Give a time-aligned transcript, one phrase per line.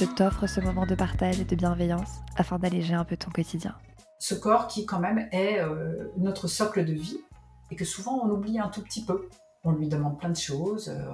[0.00, 3.76] je t'offre ce moment de partage et de bienveillance afin d'alléger un peu ton quotidien.
[4.18, 7.20] Ce corps qui quand même est euh, notre socle de vie
[7.70, 9.28] et que souvent on oublie un tout petit peu.
[9.62, 11.12] On lui demande plein de choses, euh,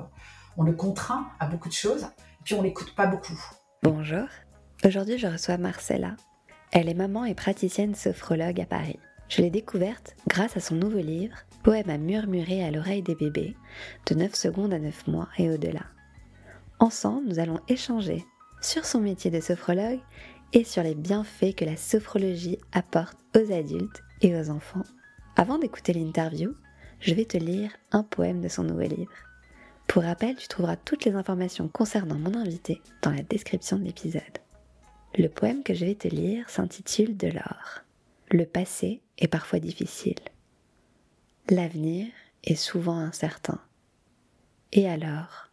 [0.56, 3.36] on le contraint à beaucoup de choses, et puis on l'écoute pas beaucoup.
[3.82, 4.28] Bonjour,
[4.84, 6.14] aujourd'hui je reçois Marcella.
[6.70, 9.00] Elle est maman et praticienne sophrologue à Paris.
[9.28, 13.56] Je l'ai découverte grâce à son nouveau livre, Poème à murmurer à l'oreille des bébés,
[14.06, 15.86] de 9 secondes à 9 mois et au-delà.
[16.78, 18.24] Ensemble, nous allons échanger
[18.60, 20.00] sur son métier de sophrologue
[20.52, 24.84] et sur les bienfaits que la sophrologie apporte aux adultes et aux enfants.
[25.36, 26.54] Avant d'écouter l'interview,
[27.00, 29.12] je vais te lire un poème de son nouveau livre.
[29.86, 34.22] Pour rappel, tu trouveras toutes les informations concernant mon invité dans la description de l'épisode.
[35.16, 37.82] Le poème que je vais te lire s'intitule De l'or.
[38.30, 40.18] Le passé est parfois difficile.
[41.48, 42.08] L'avenir
[42.44, 43.60] est souvent incertain.
[44.72, 45.50] Et alors,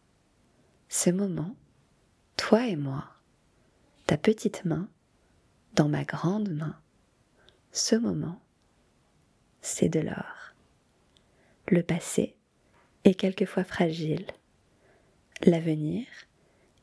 [0.88, 1.54] ce moment,
[2.36, 3.04] toi et moi,
[4.06, 4.88] ta petite main,
[5.74, 6.78] dans ma grande main,
[7.72, 8.40] ce moment,
[9.60, 10.54] c'est de l'or.
[11.68, 12.36] Le passé
[13.04, 14.26] est quelquefois fragile.
[15.42, 16.06] L'avenir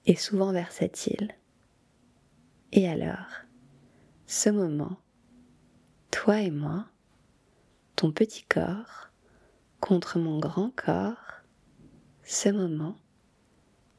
[0.06, 1.34] est souvent versatile.
[2.72, 3.46] Et alors,
[4.28, 4.98] ce moment,
[6.10, 6.88] toi et moi,
[7.96, 9.10] ton petit corps
[9.80, 11.44] contre mon grand corps,
[12.24, 12.96] ce moment,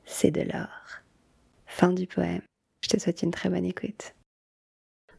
[0.05, 1.02] c'est de l'or.
[1.75, 2.43] Fin du poème.
[2.85, 4.15] Je te souhaite une très bonne écoute.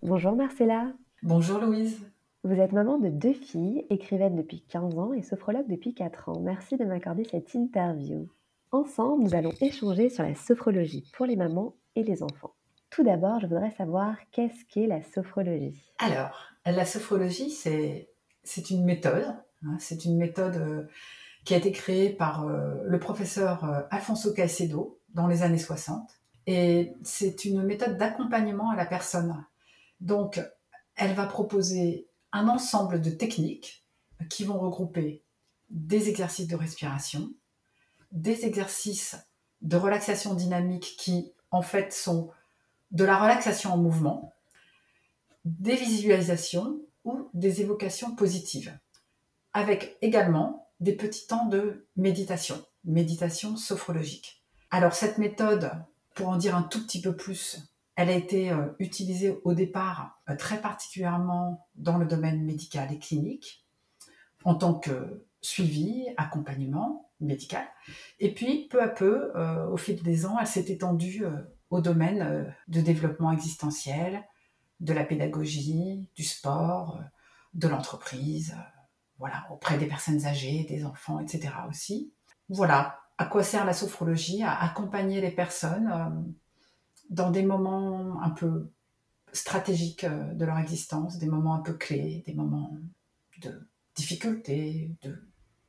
[0.03, 0.93] Bonjour Marcella.
[1.23, 2.07] Bonjour Louise.
[2.43, 6.39] Vous êtes maman de deux filles, écrivaine depuis 15 ans et sophrologue depuis 4 ans.
[6.41, 8.29] Merci de m'accorder cette interview.
[8.71, 12.53] Ensemble, nous allons échanger sur la sophrologie pour les mamans et les enfants.
[12.91, 18.11] Tout d'abord, je voudrais savoir qu'est-ce qu'est la sophrologie Alors, la sophrologie, c'est,
[18.43, 19.25] c'est une méthode.
[19.65, 20.83] Hein, c'est une méthode euh,
[21.45, 26.22] qui a été créée par euh, le professeur euh, Alfonso Caicedo dans les années 60.
[26.47, 29.45] Et c'est une méthode d'accompagnement à la personne.
[30.01, 30.41] Donc,
[30.95, 33.85] elle va proposer un ensemble de techniques
[34.29, 35.23] qui vont regrouper
[35.69, 37.31] des exercices de respiration,
[38.11, 39.15] des exercices
[39.61, 42.29] de relaxation dynamique qui, en fait, sont
[42.91, 44.33] de la relaxation en mouvement,
[45.45, 48.77] des visualisations ou des évocations positives,
[49.53, 54.43] avec également des petits temps de méditation, méditation sophrologique.
[54.69, 55.71] Alors cette méthode,
[56.13, 60.21] pour en dire un tout petit peu plus, elle a été euh, utilisée au départ
[60.29, 63.65] euh, très particulièrement dans le domaine médical et clinique,
[64.43, 67.65] en tant que suivi, accompagnement médical.
[68.19, 71.25] Et puis, peu à peu, euh, au fil des ans, elle s'est étendue
[71.69, 74.23] au domaine de développement existentiel,
[74.79, 76.99] de la pédagogie, du sport,
[77.53, 78.55] de l'entreprise,
[79.17, 81.53] voilà, auprès des personnes âgées, des enfants, etc.
[81.69, 82.13] aussi.
[82.49, 85.89] Voilà, à quoi sert la sophrologie À accompagner les personnes
[87.09, 88.69] dans des moments un peu
[89.31, 92.71] stratégiques euh, de leur existence, des moments un peu clés, des moments
[93.41, 95.15] de difficultés, de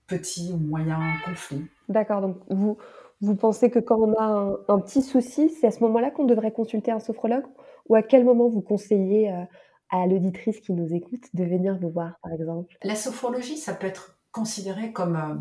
[0.06, 1.66] petits ou moyens conflits.
[1.88, 2.76] D'accord, donc vous,
[3.20, 6.52] vous pensez que quand on a un, petit souci, c'est à ce moment-là qu'on devrait
[6.52, 7.44] consulter un sophrologue?
[7.88, 9.44] Ou à quel moment vous conseillez euh,
[9.90, 12.76] à l'auditrice qui nous écoute de venir vous voir, par exemple?
[12.82, 15.34] La sophrologie, ça peut être considéré comme euh,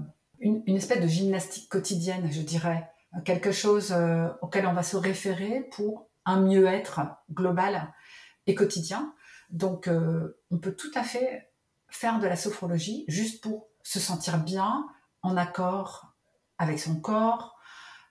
[0.43, 2.89] une, espèce de gymnastique quotidienne, je dirais
[3.25, 7.93] quelque chose euh, auquel on va se référer pour un mieux-être global
[8.47, 9.13] et quotidien.
[9.49, 11.51] Donc, euh, on peut tout à fait
[11.89, 14.87] faire de la sophrologie juste pour se sentir bien,
[15.21, 16.13] en accord
[16.57, 17.55] avec son corps,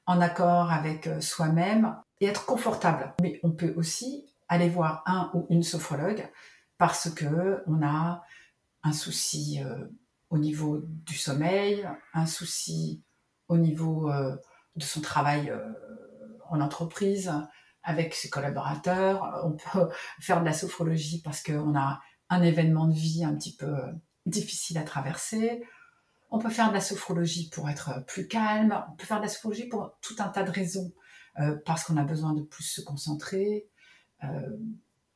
[0.07, 3.15] en accord avec euh, soi-même et être confortable.
[3.21, 6.29] Mais on peut aussi aller voir un ou une sophrologue
[6.79, 8.25] parce que on a
[8.83, 9.61] un souci
[10.33, 13.05] au niveau du sommeil, un souci
[13.49, 14.11] au niveau
[14.77, 15.59] de son travail euh,
[16.49, 17.33] en entreprise,
[17.83, 19.43] avec ses collaborateurs.
[19.45, 19.89] On peut
[20.21, 23.93] faire de la sophrologie parce qu'on a un événement de vie un petit peu euh,
[24.27, 25.63] difficile à traverser.
[26.31, 28.83] On peut faire de la sophrologie pour être plus calme.
[28.91, 30.93] On peut faire de la sophrologie pour tout un tas de raisons,
[31.41, 33.69] euh, parce qu'on a besoin de plus se concentrer.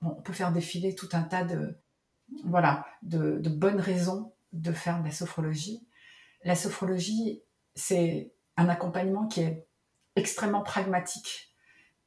[0.03, 1.79] on peut faire défiler tout un tas de,
[2.45, 5.87] voilà, de bonnes raisons de faire de la sophrologie.
[6.45, 7.43] La sophrologie,
[7.75, 9.67] c'est un accompagnement qui est
[10.17, 11.55] extrêmement pragmatique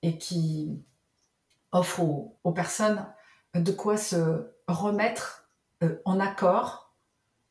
[0.02, 0.84] et qui
[1.72, 3.06] offre aux, personnes
[3.54, 5.50] de quoi se remettre
[5.84, 6.96] euh, en accord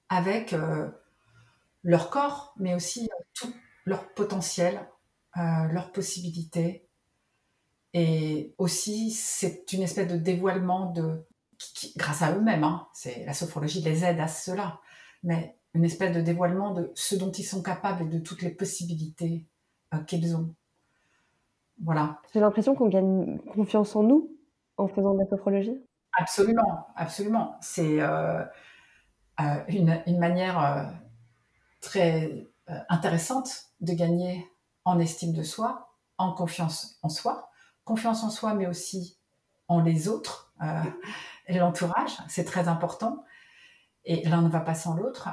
[0.08, 0.90] avec euh,
[1.82, 3.52] leur corps, mais aussi tout
[3.84, 4.88] leur potentiel,
[5.36, 6.88] leurs possibilités.
[7.94, 11.24] Et aussi, c'est une espèce de dévoilement de,
[11.96, 12.64] grâce à eux-mêmes.
[12.64, 14.80] Hein, c'est la sophrologie les aide à cela,
[15.22, 18.50] mais une espèce de dévoilement de ce dont ils sont capables et de toutes les
[18.50, 19.46] possibilités
[20.06, 20.54] qu'ils ont.
[21.82, 22.20] Voilà.
[22.32, 24.30] J'ai l'impression qu'on gagne confiance en nous
[24.76, 25.80] en faisant de la sophrologie.
[26.18, 27.56] Absolument, absolument.
[27.60, 28.42] C'est euh,
[29.40, 30.82] euh, une, manière euh,
[31.80, 32.46] très
[32.88, 34.46] intéressante de gagner
[34.84, 37.50] en estime de soi, en confiance en soi,
[37.84, 39.18] confiance en soi, mais aussi
[39.68, 40.47] en les autres
[41.48, 42.16] l'entourage.
[42.28, 43.24] C'est très important.
[44.04, 45.28] Et l'un ne va pas sans l'autre.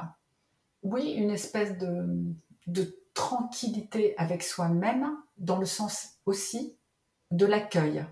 [0.82, 2.34] Oui, une espèce de,
[2.66, 6.76] de tranquillité avec soi-même, dans le sens aussi
[7.30, 8.04] de l'accueil.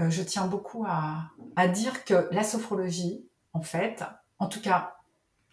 [0.00, 1.32] Euh, je tiens beaucoup à,
[1.68, 4.02] dire que la sophrologie, en fait,
[4.38, 4.96] en tout cas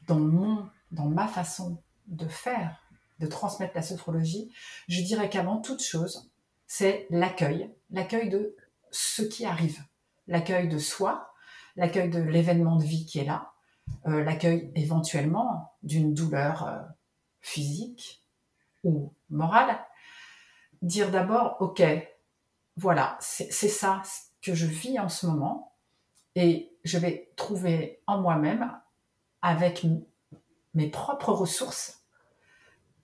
[0.07, 2.81] dans mon, dans ma façon de faire,
[3.19, 4.51] de transmettre la sophrologie,
[4.87, 6.31] je dirais qu'avant toute chose,
[6.65, 8.55] c'est l'accueil, l'accueil de
[8.91, 9.81] ce qui arrive,
[10.27, 11.33] l'accueil de soi,
[11.75, 13.53] l'accueil de l'événement de vie qui est là,
[14.07, 16.81] euh, l'accueil éventuellement d'une douleur euh,
[17.41, 18.23] physique,
[18.83, 19.79] ou morale,
[20.81, 21.81] dire d'abord, OK,
[22.75, 24.01] voilà, c'est ça
[24.41, 25.75] que je vis en ce moment,
[26.35, 28.71] et je vais trouver en moi-même,
[29.41, 29.85] avec
[30.73, 32.03] mes propres ressources,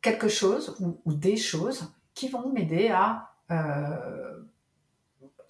[0.02, 0.75] quelque chose
[1.06, 4.44] ou, des choses qui vont m'aider à euh,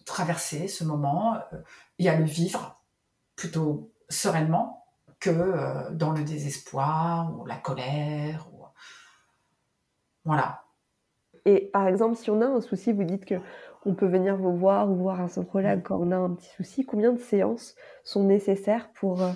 [0.06, 1.58] traverser ce moment euh,
[2.00, 2.82] et à le vivre
[3.36, 4.86] plutôt sereinement
[5.20, 8.48] que euh, dans le désespoir ou la colère
[10.26, 10.64] voilà.
[11.46, 13.36] Et par exemple, si on a un souci, vous dites que
[13.86, 16.86] on peut venir vous voir ou voir un sophrologue quand on a un petit souci.
[16.86, 17.76] Combien de séances
[18.06, 19.32] sont nécessaires pour, euh,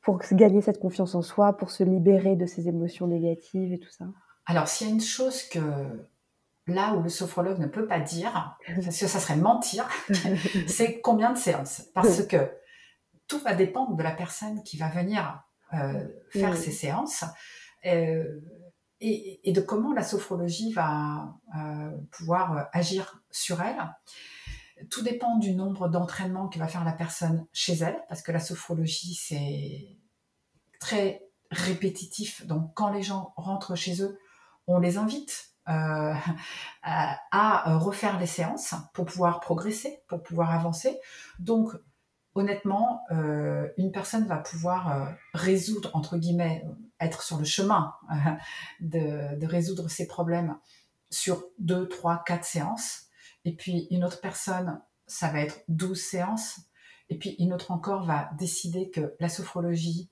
[0.00, 3.90] pour gagner cette confiance en soi, pour se libérer de ces émotions négatives et tout
[3.90, 4.06] ça?
[4.46, 5.60] Alors, s'il y a une chose que
[6.66, 9.88] là où le sophrologue ne peut pas dire, parce que ça serait mentir,
[10.66, 11.82] c'est combien de séances.
[11.94, 12.50] Parce que
[13.28, 15.42] tout va dépendre de la personne qui va venir
[15.74, 17.24] euh, faire ces séances.
[17.84, 18.40] Euh,
[19.00, 23.76] et, de comment la sophrologie va euh, pouvoir agir sur elle.
[24.90, 28.40] Tout dépend du nombre d'entraînements que va faire la personne chez elle, parce que la
[28.40, 29.98] sophrologie, c'est
[30.80, 32.46] très répétitif.
[32.46, 34.18] Donc, quand les gens rentrent chez eux,
[34.66, 36.14] on les invite euh,
[36.82, 40.98] à refaire les séances pour pouvoir progresser, pour pouvoir avancer.
[41.38, 41.72] Donc,
[42.36, 46.64] honnêtement, euh, une personne va pouvoir euh, résoudre, entre guillemets,
[47.00, 48.30] être sur le chemin euh,
[48.80, 50.56] de, résoudre ses problèmes
[51.10, 53.06] sur deux, trois, quatre séances.
[53.44, 56.60] Et puis une autre personne, ça va être 12 séances.
[57.08, 60.10] Et puis une autre encore va décider que la sophrologie,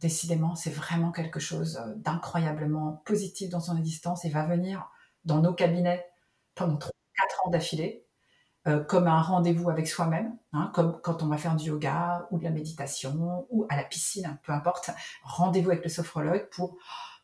[0.00, 4.90] décidément, c'est vraiment quelque chose d'incroyablement positif dans son existence et va venir
[5.24, 6.04] dans nos cabinets
[6.54, 8.06] pendant 3, 4 ans d'affilée
[8.66, 12.38] euh, comme un rendez-vous avec soi-même, hein, comme quand on va faire du yoga ou
[12.38, 14.90] de la méditation ou à la piscine, peu importe,
[15.22, 16.76] rendez-vous avec le sophrologue pour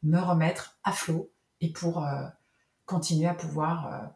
[0.02, 1.30] me remettre à flot
[1.60, 2.26] et pour euh,
[2.86, 4.10] continuer à pouvoir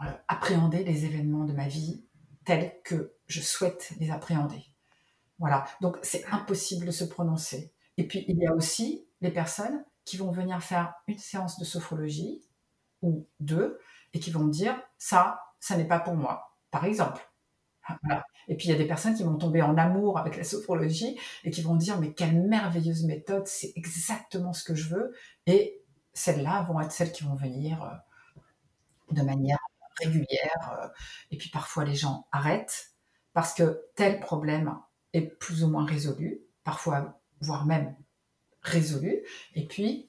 [0.00, 2.06] euh, appréhender les événements de ma vie
[2.46, 4.64] tels que je souhaite les appréhender.
[5.38, 7.73] Voilà, donc c'est impossible de se prononcer.
[7.96, 11.64] Et puis il y a aussi les personnes qui vont venir faire une séance de
[11.64, 12.42] sophrologie
[13.02, 13.78] ou deux
[14.12, 17.30] et qui vont dire ça, ça n'est pas pour moi par exemple.
[18.48, 21.18] Et puis il y a des personnes qui vont tomber en amour avec la sophrologie
[21.44, 25.14] et qui vont dire mais quelle merveilleuse méthode, c'est exactement ce que je veux.
[25.46, 25.82] Et
[26.14, 27.94] celles-là vont être celles qui vont venir euh,
[29.12, 29.58] de manière
[29.98, 30.78] régulière.
[30.82, 30.88] Euh,
[31.30, 32.94] et puis parfois les gens arrêtent
[33.32, 34.78] parce que tel problème
[35.12, 37.94] est plus ou moins résolu, parfois voire même
[38.62, 39.22] résolu,
[39.54, 40.08] et puis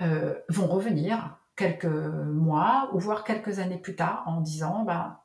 [0.00, 5.24] euh, vont revenir quelques mois ou voire quelques années plus tard en disant bah,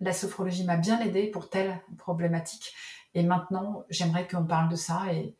[0.00, 2.74] la sophrologie m'a bien aidé pour telle problématique.
[3.14, 5.36] Et maintenant, j'aimerais qu'on parle de ça et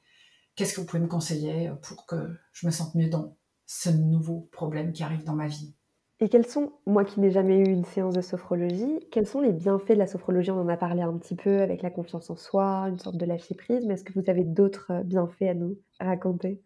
[0.55, 4.49] qu'est-ce que vous pouvez me conseiller pour que je me sente mieux dans ce nouveau
[4.53, 5.75] problème qui arrive dans ma vie?
[6.19, 9.53] Et quels sont, moi qui n'ai jamais eu une séance de sophrologie, quels sont les
[9.53, 10.51] bienfaits de la sophrologie?
[10.51, 13.27] On en a parlé un petit peu avec la confiance en soi, une sorte de
[13.27, 16.63] lâcher prise, mais est-ce que vous avez d'autres bienfaits à nous raconter?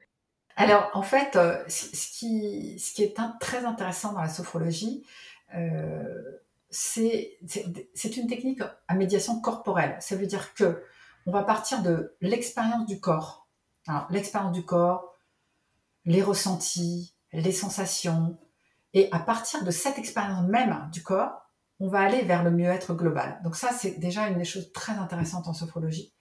[0.54, 5.04] Alors, en fait, euh, ce qui, est très intéressant dans la sophrologie,
[5.56, 6.22] euh,
[6.70, 7.38] c'est
[8.16, 9.96] une technique à médiation corporelle.
[10.00, 10.84] Ça veut dire que
[11.26, 13.48] on va partir de l'expérience du corps.
[14.10, 15.16] L'expérience du corps,
[16.04, 18.38] les ressentis, les sensations.
[18.94, 22.94] Et à partir de cette expérience même du corps, on va aller vers le mieux-être
[22.94, 23.40] global.
[23.42, 26.12] Donc ça, c'est déjà une des choses très intéressantes en sophrologie,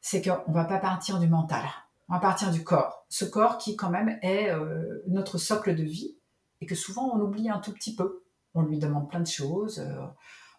[0.00, 1.64] c'est qu'on va pas partir du mental,
[2.08, 3.04] on va partir du corps.
[3.08, 6.16] Ce corps qui quand même est euh, notre socle de vie
[6.60, 8.22] et que souvent on oublie un tout petit peu.
[8.54, 10.06] On lui demande plein de choses, euh,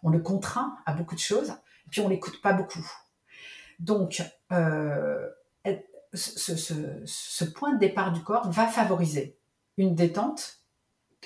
[0.02, 1.54] on le contraint à beaucoup de choses,
[1.90, 2.86] puis on l'écoute pas beaucoup.
[3.80, 5.28] Donc, euh,
[6.14, 9.38] ce, point de départ du corps va favoriser
[9.76, 10.57] une détente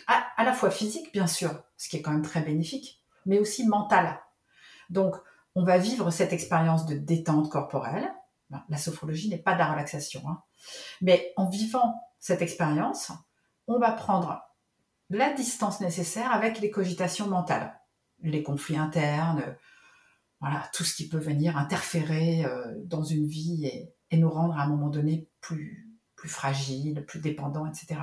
[0.07, 3.67] à, la fois physique, bien sûr, ce qui est quand même très bénéfique, mais aussi
[3.67, 4.21] mentale.
[4.91, 5.17] Donc,
[5.55, 8.13] on va vivre cette expérience de détente corporelle.
[8.69, 10.43] La sophrologie n'est pas de la relaxation, hein.
[11.01, 13.13] mais en vivant cette expérience,
[13.67, 14.43] on va prendre
[15.09, 17.81] la distance nécessaire avec les cogitations mentales,
[18.23, 19.57] les conflits internes,
[20.41, 24.65] voilà, tout ce qui peut venir interférer euh, dans une vie et, nous rendre à
[24.65, 27.99] un moment donné plus, plus fragiles, plus dépendants, etc.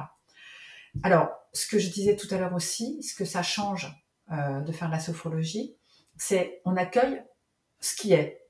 [1.03, 3.91] Alors, ce que je disais tout à l'heure aussi, ce que ça change
[4.31, 5.75] euh, de faire la sophrologie,
[6.17, 7.23] c'est on accueille
[7.79, 8.47] ce qui est,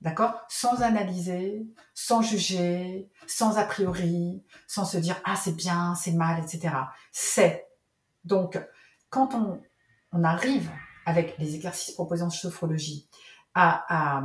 [0.00, 0.34] d'accord?
[0.48, 6.42] Sans analyser, sans juger, sans a priori, sans se dire ah c'est bien, c'est mal,
[6.42, 6.74] etc.
[7.12, 7.68] C'est.
[8.24, 8.60] Donc,
[9.10, 9.62] quand on,
[10.24, 10.68] arrive
[11.06, 13.08] avec les exercices proposés en sophrologie
[13.54, 14.22] à,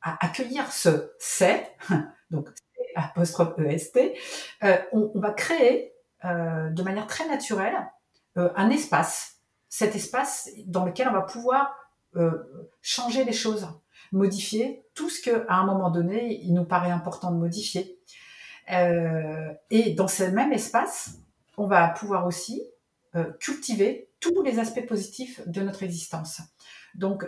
[0.00, 1.72] accueillir ce c'est,
[2.30, 2.48] donc
[2.94, 3.98] apostrophe EST,
[4.62, 5.93] euh, on, va créer
[6.24, 7.74] euh, de manière très naturelle
[8.36, 11.76] euh, un espace, cet espace dans lequel on va pouvoir
[12.80, 13.66] changer les choses,
[14.12, 17.98] modifier tout ce que à un moment donné il nous paraît important de modifier.
[18.68, 21.18] et dans ce même espace,
[21.56, 22.62] on va pouvoir aussi
[23.40, 26.40] cultiver tous les aspects positifs de notre existence.
[26.94, 27.26] Donc,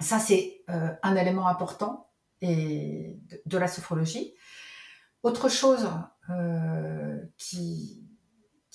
[0.00, 2.10] ça, c'est euh, un élément important
[2.40, 4.34] et de, la sophrologie.
[5.22, 5.88] Autre chose
[6.30, 8.04] euh, qui,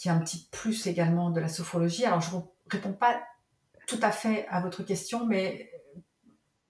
[0.05, 3.21] est un petit plus également de la sophrologie, alors je ne réponds pas
[3.87, 5.71] tout à fait à votre question, mais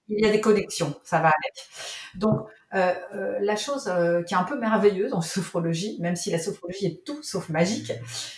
[0.06, 1.68] il y a des connexions, ça va avec.
[2.14, 6.30] Donc, euh, euh la chose euh, qui est un peu merveilleuse en sophrologie, même si
[6.30, 7.92] la sophrologie est tout sauf magique,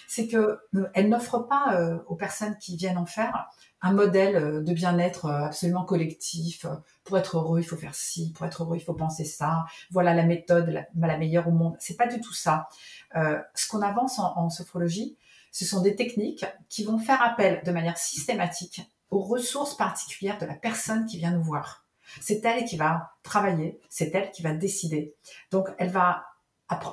[0.09, 0.59] c'est que
[0.95, 3.50] elle n'offre pas aux personnes qui viennent en faire
[3.83, 6.64] un modèle de bien-être absolument collectif.
[7.07, 8.33] Pour être heureux, il faut faire ci.
[8.33, 9.65] Pour être heureux, il faut penser ça.
[9.91, 11.77] Voilà la méthode la, meilleure au monde.
[11.79, 12.69] C'est pas du tout ça.
[13.15, 15.17] Euh, ce qu'on avance en, sophrologie,
[15.53, 20.47] ce sont des techniques qui vont faire appel de manière systématique aux ressources particulières de
[20.47, 21.87] la personne qui vient nous voir.
[22.21, 25.15] C'est elle qui va travailler, c'est elle qui va décider.
[25.51, 26.25] Donc, elle va,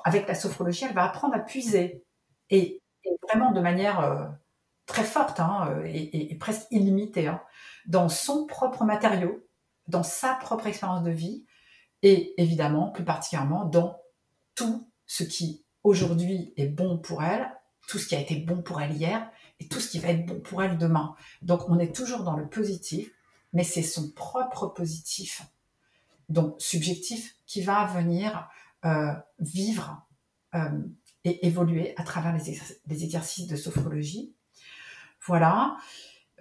[0.03, 2.03] avec la sophrologie, elle va apprendre à puiser
[2.50, 2.79] et,
[3.27, 4.25] vraiment de manière euh,
[4.86, 7.41] très forte hein, euh, et, presque illimitée hein,
[7.86, 9.42] dans son propre matériau,
[9.87, 11.45] dans sa propre expérience de vie
[12.01, 13.99] et évidemment, plus particulièrement, dans
[14.55, 17.51] tout ce qui aujourd'hui est bon pour elle,
[17.87, 20.25] tout ce qui a été bon pour elle hier et tout ce qui va être
[20.25, 21.15] bon pour elle demain.
[21.41, 23.11] Donc on est toujours dans le positif,
[23.53, 25.43] mais c'est son propre positif,
[26.29, 28.49] donc subjectif, qui va venir
[28.85, 30.05] euh, vivre
[30.55, 30.79] euh,
[31.23, 34.33] et évoluer à travers les, exercices de sophrologie.
[35.25, 35.77] Voilà.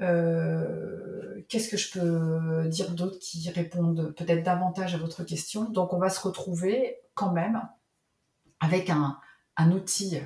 [0.03, 5.71] Euh, qu'est-ce que je peux dire d'autre qui répondent peut-être davantage à votre question?
[5.71, 7.63] Donc on va se retrouver quand même
[8.61, 9.19] avec un,
[9.71, 10.21] outil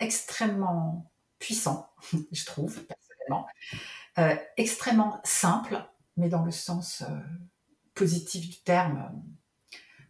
[0.00, 1.90] extrêmement puissant,
[2.32, 3.46] je trouve, personnellement,
[4.18, 5.82] euh, extrêmement simple,
[6.16, 7.14] mais dans le sens euh,
[7.94, 9.10] positif du terme,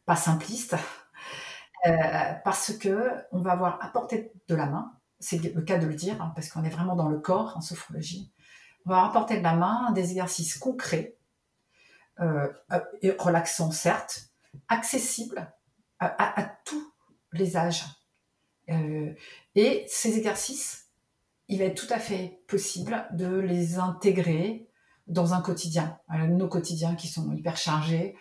[0.07, 0.77] pas simpliste,
[1.87, 5.87] euh, parce que on va avoir à portée de la main, c'est le cas de
[5.87, 8.33] le dire, hein, parce qu'on est vraiment dans le corps en sophrologie,
[8.87, 11.17] on va portée de la main des exercices concrets,
[13.03, 14.31] et relaxants certes,
[14.69, 15.53] accessibles
[16.01, 16.93] à, tous
[17.33, 17.85] les âges.
[18.67, 20.89] et ces exercices
[21.49, 24.69] il va être tout à fait possible de les intégrer
[25.07, 25.99] dans un quotidien.
[26.29, 28.17] nos quotidiens qui sont hyper chargés,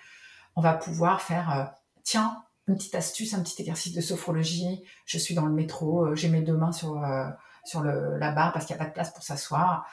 [0.56, 1.66] on va pouvoir faire, euh,
[2.04, 4.84] tiens, une petite astuce, un petit exercice de sophrologie.
[5.06, 7.28] Je suis dans le métro, euh, j'ai mes deux mains sur euh,
[7.64, 9.86] sur le, la barre parce qu'il n'y a pas de place pour s'asseoir.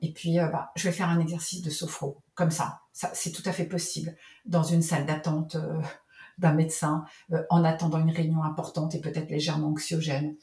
[0.00, 2.80] et puis, bah, je vais faire un exercice de sophro, comme ça.
[2.92, 5.56] ça c'est tout à fait possible dans une salle d'attente
[6.38, 7.04] d'un médecin,
[7.48, 10.34] en attendant une réunion importante et peut-être légèrement anxiogène.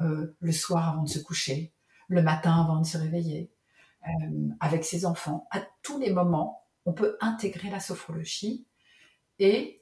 [0.00, 1.72] Euh, le soir avant de se coucher,
[2.06, 3.50] le matin avant de se réveiller,
[4.06, 5.48] euh, avec ses enfants.
[5.50, 8.64] À tous les moments, on peut intégrer la sophrologie
[9.40, 9.77] et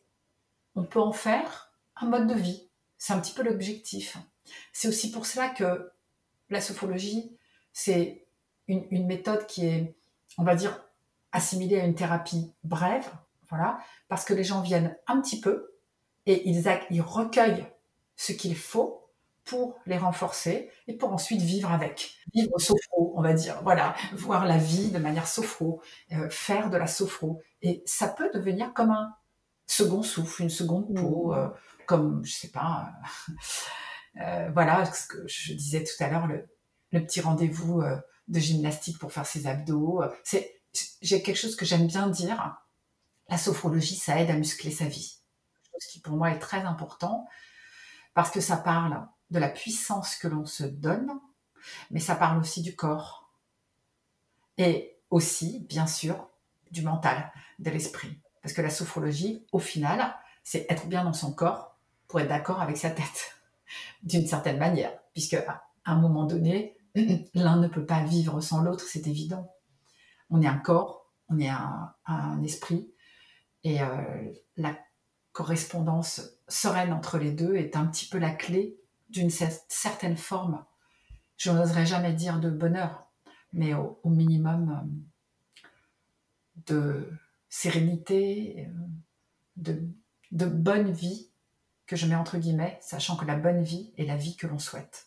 [0.77, 2.69] on peut en faire un mode de vie.
[2.99, 4.17] C'est un petit peu l'objectif.
[4.73, 5.91] C'est aussi pour cela que
[6.51, 7.37] la sophrologie,
[7.73, 8.27] c'est
[8.69, 9.97] une, méthode qui est,
[10.39, 10.85] on va dire,
[11.33, 13.09] assimilée à une thérapie brève,
[13.49, 13.79] voilà,
[14.09, 15.75] parce que les gens viennent un petit peu
[16.27, 17.67] et ils, recueillent
[18.17, 19.09] ce qu'il faut
[19.45, 23.61] pour les renforcer et pour ensuite vivre avec, vivre sophro, on va dire.
[23.63, 25.81] Voilà, voir la vie de manière sophro,
[26.13, 27.41] euh, faire de la sophro.
[27.63, 29.15] Et ça peut devenir comme un
[29.67, 31.39] second souffle, une seconde peau, mmh.
[31.39, 31.49] euh,
[31.87, 32.93] comme, je sais pas,
[34.21, 36.49] euh, voilà, ce que je disais tout à l'heure, le,
[36.93, 37.83] le, petit rendez-vous
[38.29, 40.03] de gymnastique pour faire ses abdos.
[40.25, 40.61] C'est,
[41.03, 42.57] j'ai quelque chose que j'aime bien dire.
[43.29, 45.19] La sophrologie, ça aide à muscler sa vie.
[45.79, 47.27] Ce qui pour moi est très important
[48.15, 51.11] parce que ça parle de la puissance que l'on se donne,
[51.91, 53.31] mais ça parle aussi du corps.
[54.59, 56.31] Et aussi, bien sûr,
[56.71, 58.21] du mental, de l'esprit.
[58.47, 62.61] Parce que la sophrologie, au final, c'est être bien dans son corps pour être d'accord
[62.61, 63.35] avec sa tête,
[64.05, 64.93] d'une certaine manière.
[65.15, 66.77] Puisque à un moment donné,
[67.35, 69.53] l'un ne peut pas vivre sans l'autre, c'est évident.
[70.31, 72.89] On est un corps, on est un, esprit,
[73.65, 74.79] et euh, la
[75.33, 80.65] correspondance sereine entre les deux est un petit peu la clé d'une certaine forme,
[81.37, 83.09] je n'oserais jamais dire de bonheur,
[83.53, 85.71] mais au, minimum euh,
[86.69, 87.11] de
[87.57, 89.73] sérénité, euh,
[90.31, 91.31] de, bonne vie,
[91.87, 94.59] que je mets entre guillemets, sachant que la bonne vie est la vie que l'on
[94.59, 95.07] souhaite.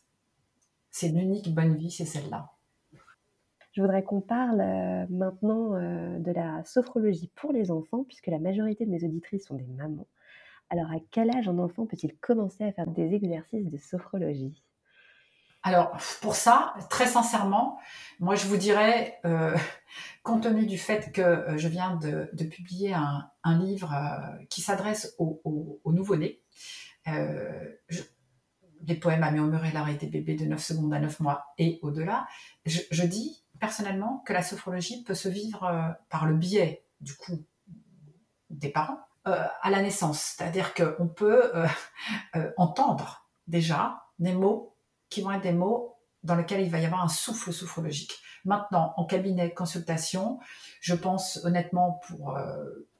[0.89, 2.51] C'est l'unique bonne vie, c'est celle-là.
[3.73, 5.73] Je voudrais qu'on parle euh, maintenant
[6.19, 10.07] de la sophrologie pour les enfants, puisque la majorité de mes auditrices sont des mamans.
[10.71, 14.63] Alors, à quel âge un enfant peut-il commencer à faire des exercices de sophrologie?
[15.61, 17.79] Alors, pour ça, très sincèrement,
[18.19, 19.57] moi je vous dirais, euh,
[20.23, 25.15] compte tenu du fait que euh, je viens de, publier un, livre euh, qui s'adresse
[25.17, 26.41] aux, nouveau-nés,
[28.87, 32.27] les poèmes à murmurer et des bébés de 9 secondes à 9 mois et au-delà,
[32.65, 37.43] je, dis personnellement que la sophrologie peut se vivre par le biais, du coup,
[38.49, 40.35] des parents, euh, à la naissance.
[40.37, 41.67] C'est-à-dire qu'on peut euh,
[42.35, 44.68] euh, entendre déjà des mots
[45.09, 48.13] qui vont être des mots dans lesquels il va y avoir un souffle sophrologique.
[48.45, 50.39] Maintenant, en cabinet consultation,
[50.81, 52.37] je pense honnêtement, pour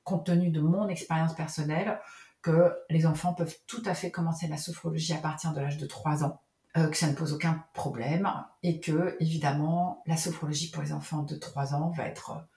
[0.03, 1.99] compte tenu de mon expérience personnelle,
[2.41, 5.85] que les enfants peuvent tout à fait commencer la sophrologie à partir de l'âge de
[5.85, 6.41] 3 ans,
[6.73, 8.31] que ça ne pose aucun problème,
[8.63, 12.47] et que évidemment la sophrologie pour les enfants de 3 ans va être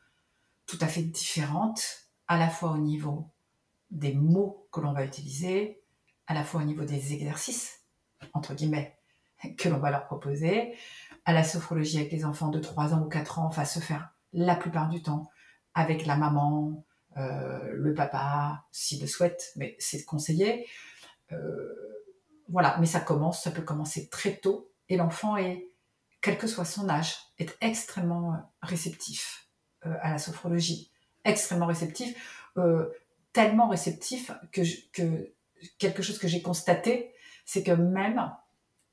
[0.67, 1.83] tout à fait différente,
[2.29, 3.29] à la fois au niveau
[3.91, 5.83] des mots que l'on va utiliser,
[6.29, 7.81] à la fois au niveau des exercices,
[8.33, 8.97] entre guillemets,
[9.59, 10.75] que l'on va leur proposer.
[11.25, 14.15] À la sophrologie avec les enfants de 3 ans ou 4 ans va se faire
[14.33, 15.31] la plupart du temps
[15.75, 16.85] avec la maman,
[17.17, 20.67] euh, le papa, s'il le souhaite, mais c'est conseillé.
[21.31, 22.03] Euh,
[22.49, 25.69] voilà, mais ça commence, ça peut commencer très tôt, et l'enfant est,
[26.21, 29.49] quel que soit son âge, est extrêmement réceptif
[29.87, 30.91] euh, à la sophrologie,
[31.25, 32.15] extrêmement réceptif
[33.33, 34.63] tellement réceptif que
[35.79, 38.31] quelque chose que j'ai constaté, c'est que même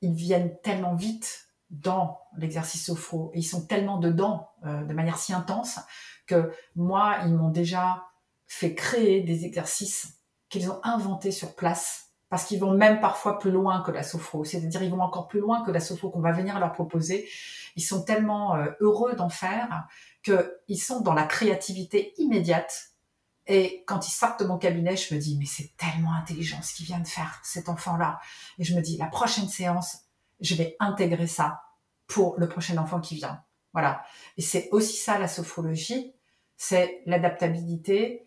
[0.00, 5.18] ils viennent tellement vite dans l'exercice sophro et ils sont tellement dedans euh, de manière
[5.18, 5.78] si intense
[6.26, 8.04] que moi, ils m'ont déjà
[8.46, 13.50] fait créer des exercices qu'ils ont inventés sur place parce qu'ils vont même parfois plus
[13.50, 16.32] loin que la sophro, c'est-à-dire ils vont encore plus loin que la sophro qu'on va
[16.32, 17.28] venir leur proposer.
[17.76, 19.86] Ils sont tellement euh, heureux d'en faire
[20.22, 22.89] qu'ils sont dans la créativité immédiate
[23.46, 26.74] et quand il sort de mon cabinet, je me dis, mais c'est tellement intelligent ce
[26.74, 28.20] qu'il vient de faire, cet enfant-là.
[28.58, 29.98] Et je me dis, la prochaine séance,
[30.40, 31.62] je vais intégrer ça
[32.06, 33.42] pour le prochain enfant qui vient.
[33.72, 34.02] Voilà.
[34.36, 36.14] Et c'est aussi ça la sophrologie,
[36.56, 38.26] c'est l'adaptabilité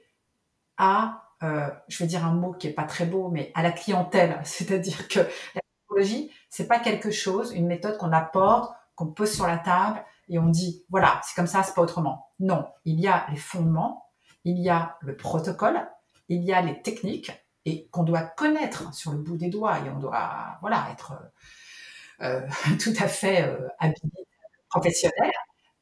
[0.78, 3.72] à, euh, je vais dire un mot qui est pas très beau, mais à la
[3.72, 4.40] clientèle.
[4.44, 9.48] C'est-à-dire que la sophrologie, c'est pas quelque chose, une méthode qu'on apporte, qu'on pose sur
[9.48, 12.32] la table et on dit, voilà, c'est comme ça, c'est pas autrement.
[12.40, 14.03] Non, il y a les fondements
[14.44, 15.88] il y a le protocole,
[16.30, 17.32] il y a les techniques
[17.66, 21.14] et qu'on doit connaître sur le bout des doigts et on doit voilà être
[22.22, 24.28] euh, euh, tout à fait euh, habillé
[24.70, 25.32] professionnel.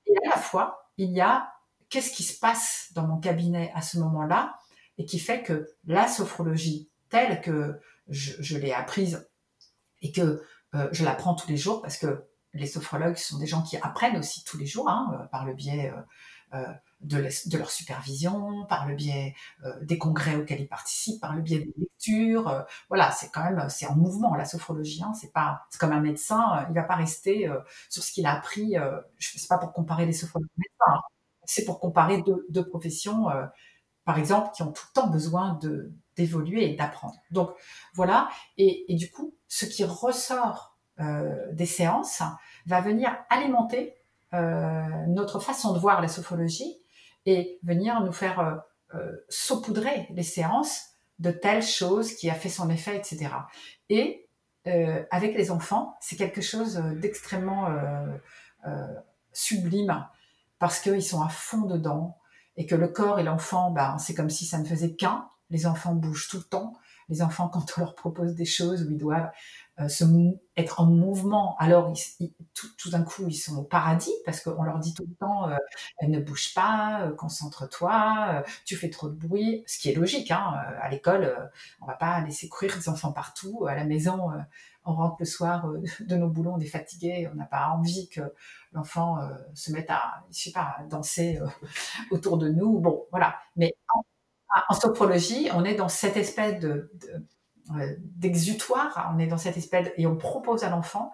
[0.06, 1.52] Et à la fois, il y a
[1.90, 4.58] qu'est-ce qui se passe dans mon cabinet à ce moment-là
[4.98, 9.30] et qui fait que la sophrologie telle que je, l'ai apprise
[10.02, 10.44] et que
[10.92, 14.44] je l'apprends tous les jours parce que les sophrologues sont des gens qui apprennent aussi
[14.44, 15.92] tous les jours hein, par le biais
[17.04, 19.34] de, leur supervision, par le biais
[19.64, 22.48] euh, des congrès auxquels ils participent, par le biais des lectures.
[22.48, 25.02] Euh, voilà, c'est quand même c'est en mouvement la sophrologie.
[25.04, 27.50] Hein, c'est pas c'est comme un médecin, euh, il va pas rester
[27.90, 28.76] sur ce qu'il a appris.
[29.18, 31.02] je sais pas pour comparer les sophrologues médecins, hein.
[31.46, 33.28] c'est pour comparer deux, professions,
[34.06, 37.16] par exemple, qui ont tout le temps besoin de d'évoluer et d'apprendre.
[37.32, 37.52] Donc
[37.94, 40.78] voilà, et, et, du coup, ce qui ressort
[41.54, 42.22] des séances
[42.68, 43.96] va venir alimenter
[44.34, 46.82] notre façon de voir la sophrologie
[47.26, 48.56] et venir nous faire euh,
[48.96, 50.90] euh, saupoudrer les séances
[51.20, 53.30] de telles choses qui a fait son effet, etc.
[53.90, 54.28] Et
[54.68, 57.70] euh, avec les enfants, c'est quelque chose d'extrêmement
[59.34, 60.06] sublime
[60.60, 62.18] parce qu'ils sont à fond dedans
[62.58, 65.28] et que le corps et l'enfant, ben, c'est comme si ça ne faisait qu'un.
[65.50, 66.74] Les enfants bougent tout le temps.
[67.10, 69.32] Les enfants, quand on leur propose des choses où ils doivent
[69.80, 70.04] euh, se
[70.58, 71.94] être en mouvement, alors
[72.54, 75.56] tout, d'un coup, ils sont au paradis parce qu'on leur dit tout le temps euh,
[76.04, 80.30] ne bouge pas, euh, concentre-toi, tu fais trop de bruit, ce qui est logique.
[80.32, 81.50] Hein, à l'école,
[81.82, 83.66] on va pas laisser courir les enfants partout.
[83.68, 84.30] À la maison,
[84.84, 85.68] on rentre le soir
[86.02, 88.22] de nos boulots, on est fatigué, on n'a pas envie que
[88.74, 89.20] l'enfant
[89.54, 91.40] se mette à, je sais pas, danser
[92.12, 92.80] autour de nous.
[92.80, 93.36] Bon, voilà.
[93.56, 93.74] Mais
[94.68, 97.20] en, sophrologie, on est dans cette espèce de euh,
[98.00, 101.12] d'exutoire, on est dans cette espèce et on propose à l'enfant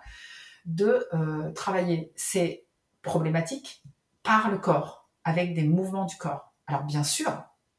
[0.65, 2.67] de euh, travailler ces
[3.01, 3.83] problématiques
[4.23, 6.53] par le corps, avec des mouvements du corps.
[6.67, 7.31] Alors bien sûr,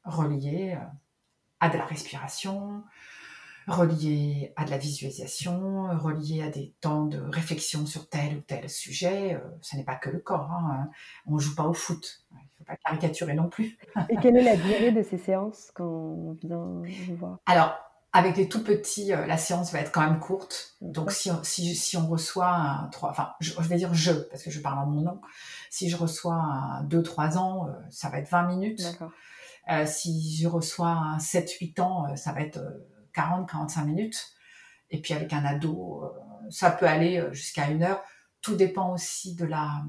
[0.05, 0.85] reliés euh,
[1.61, 2.83] à de la respiration,
[3.67, 8.71] reliés à de la visualisation, reliés à des temps de réflexion sur tel ou tel
[8.71, 9.39] sujet.
[9.61, 10.89] ce n'est pas que le corps, hein.
[11.27, 12.25] on ne joue pas au foot.
[12.33, 13.77] Il ne faut pas caricaturer non plus.
[14.09, 17.41] Et quelle est la durée de ces séances quand on vient vous voir?
[17.45, 20.77] Alors, avec les tout petits, euh, la séance va être quand même courte.
[20.81, 24.43] Donc, si on, si, si on reçoit un 3, enfin, je, vais dire je, parce
[24.43, 25.21] que je parle en mon nom.
[25.71, 28.83] Si je reçois un 2-3 ans, euh, ça va être 20 minutes.
[29.71, 32.61] Euh, si je reçois un 7-8 ans, ça va être
[33.15, 34.33] 40-45 minutes.
[34.91, 36.11] Et puis, avec un ado,
[36.49, 38.03] ça peut aller jusqu'à une heure.
[38.41, 39.85] Tout dépend aussi de la,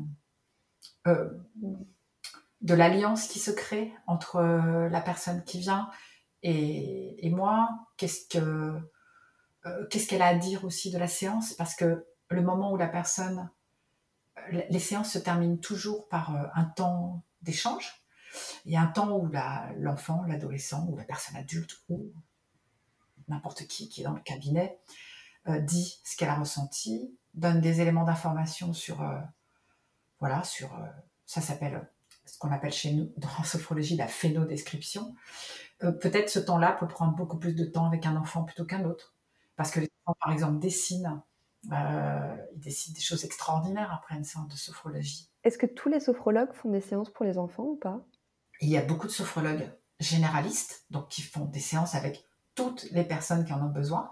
[1.06, 4.42] de l'alliance qui se crée entre
[4.92, 5.90] la personne qui vient
[6.44, 7.70] et, moi,
[8.36, 8.80] euh,
[9.90, 11.54] qu'est-ce qu'elle a à dire aussi de la séance?
[11.54, 13.50] Parce que le moment où la personne,
[14.52, 17.94] les séances se terminent toujours par euh, un temps d'échange.
[18.66, 19.30] Il y a un temps où
[19.78, 22.14] l'enfant, l'adolescent ou la personne adulte ou
[23.28, 24.80] n'importe qui qui est dans le cabinet
[25.48, 29.04] euh, dit ce qu'elle a ressenti, donne des éléments d'information sur,
[30.20, 30.78] voilà, sur,
[31.26, 31.90] ça s'appelle
[32.40, 35.16] qu'on appelle chez nous dans la sophrologie la phénodescription.
[35.84, 38.86] Euh, peut-être ce temps-là peut prendre beaucoup plus de temps avec un enfant plutôt qu'un
[38.86, 39.16] autre.
[39.56, 41.22] Parce que les enfants, par exemple, dessinent.
[41.74, 45.30] Euh, ils dessinent des choses extraordinaires après une séance de sophrologie.
[45.44, 48.06] Est-ce que tous les sophrologues font des séances pour les enfants ou pas?
[48.62, 52.26] Il y a beaucoup de sophrologues généralistes, donc qui font des séances avec
[52.56, 54.12] toutes les personnes qui en ont besoin.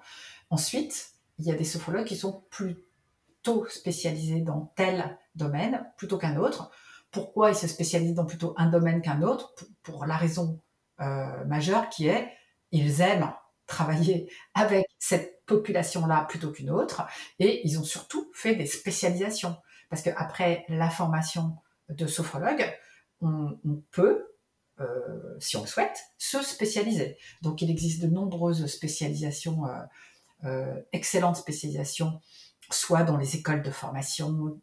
[0.50, 6.38] Ensuite, il y a des sophrologues qui sont plutôt spécialisés dans tel domaine plutôt qu'un
[6.38, 6.72] autre.
[7.12, 10.62] Pourquoi ils se spécialisent dans plutôt un domaine qu'un autre pour, la raison
[11.00, 12.32] euh, majeure qui est
[12.72, 13.34] ils aiment
[13.66, 17.08] travailler avec cette population-là plutôt qu'une autre
[17.40, 19.56] et ils ont surtout fait des spécialisations
[19.90, 21.56] parce qu'après la formation
[21.90, 22.66] de sophrologue,
[23.22, 23.58] on,
[23.92, 24.28] peut,
[24.80, 27.18] euh, si on le souhaite, se spécialiser.
[27.42, 29.64] Donc il existe de nombreuses spécialisations,
[30.44, 32.20] euh, excellentes spécialisations,
[32.70, 34.60] soit dans les écoles de formation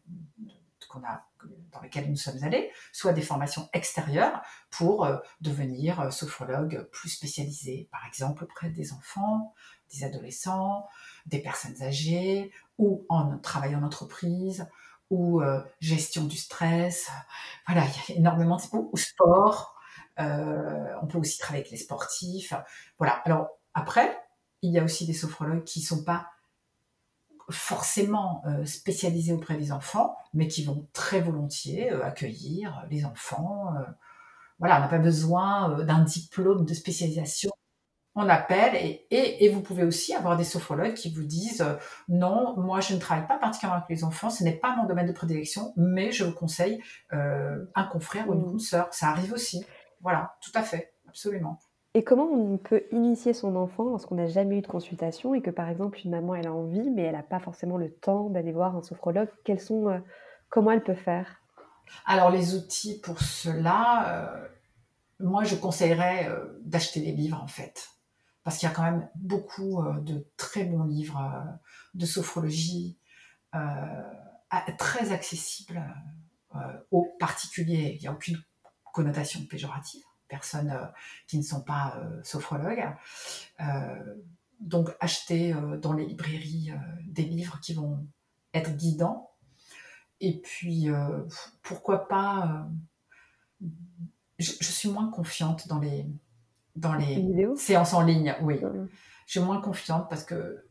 [1.72, 7.08] dans lesquelles nous sommes allés, soit des formations extérieures pour euh, devenir euh, sophrologue plus
[7.08, 9.54] spécialisé, par exemple auprès des enfants,
[9.92, 10.88] des adolescents,
[11.26, 14.66] des personnes âgées, ou en travail en entreprise,
[15.10, 17.10] ou euh, gestion du stress.
[17.66, 19.76] Voilà, il y a énormément de ou sport.
[20.16, 22.54] on peut aussi travailler avec les sportifs.
[22.98, 23.14] Voilà.
[23.24, 24.18] Alors après,
[24.62, 26.28] il y a aussi des sophrologues qui sont pas
[27.50, 33.74] forcément euh, spécialisés auprès des enfants, mais qui vont très volontiers euh, accueillir les enfants.
[33.76, 33.82] Euh.
[34.58, 37.50] voilà, on n'a pas besoin d'un diplôme de spécialisation.
[38.16, 41.66] On appelle et, et, vous pouvez aussi avoir des sophrologues qui vous disent
[42.08, 45.08] non, moi je ne travaille pas particulièrement avec les enfants, ce n'est pas mon domaine
[45.08, 46.80] de prédilection, mais je vous conseille
[47.10, 48.52] un confrère ou une mmh.
[48.52, 48.94] consoeur.
[48.94, 49.66] Ça arrive aussi.
[50.00, 51.58] Voilà, tout à fait, absolument.
[51.96, 55.50] Et comment on peut initier son enfant lorsqu'on n'a jamais eu de consultation et que
[55.50, 58.50] par exemple une maman elle a envie mais elle n'a pas forcément le temps d'aller
[58.50, 59.28] voir un sophrologue?
[59.44, 60.00] Quels sont, euh,
[60.48, 61.40] Comment elle peut faire?
[62.04, 64.48] Alors les outils pour cela, euh,
[65.20, 67.88] moi je conseillerais euh, d'acheter des livres en fait.
[68.42, 71.18] Parce qu'il y a quand même beaucoup de très bons livres
[71.94, 72.98] de sophrologie
[74.76, 75.82] très accessibles
[76.90, 77.94] aux particuliers.
[77.96, 78.36] Il n'y a aucune
[78.92, 80.86] connotation péjorative personnes euh,
[81.26, 82.84] qui ne sont pas euh, sophrologues.
[83.60, 84.14] Euh,
[84.60, 86.72] donc acheter dans les librairies
[87.06, 88.06] des livres qui vont
[88.54, 89.30] être guidants.
[90.20, 90.88] Et puis,
[91.60, 92.66] pourquoi pas...
[94.38, 96.06] Je, suis moins confiante dans les,
[96.76, 98.58] dans les séances en ligne, oui.
[99.26, 100.66] Je suis moins confiante parce que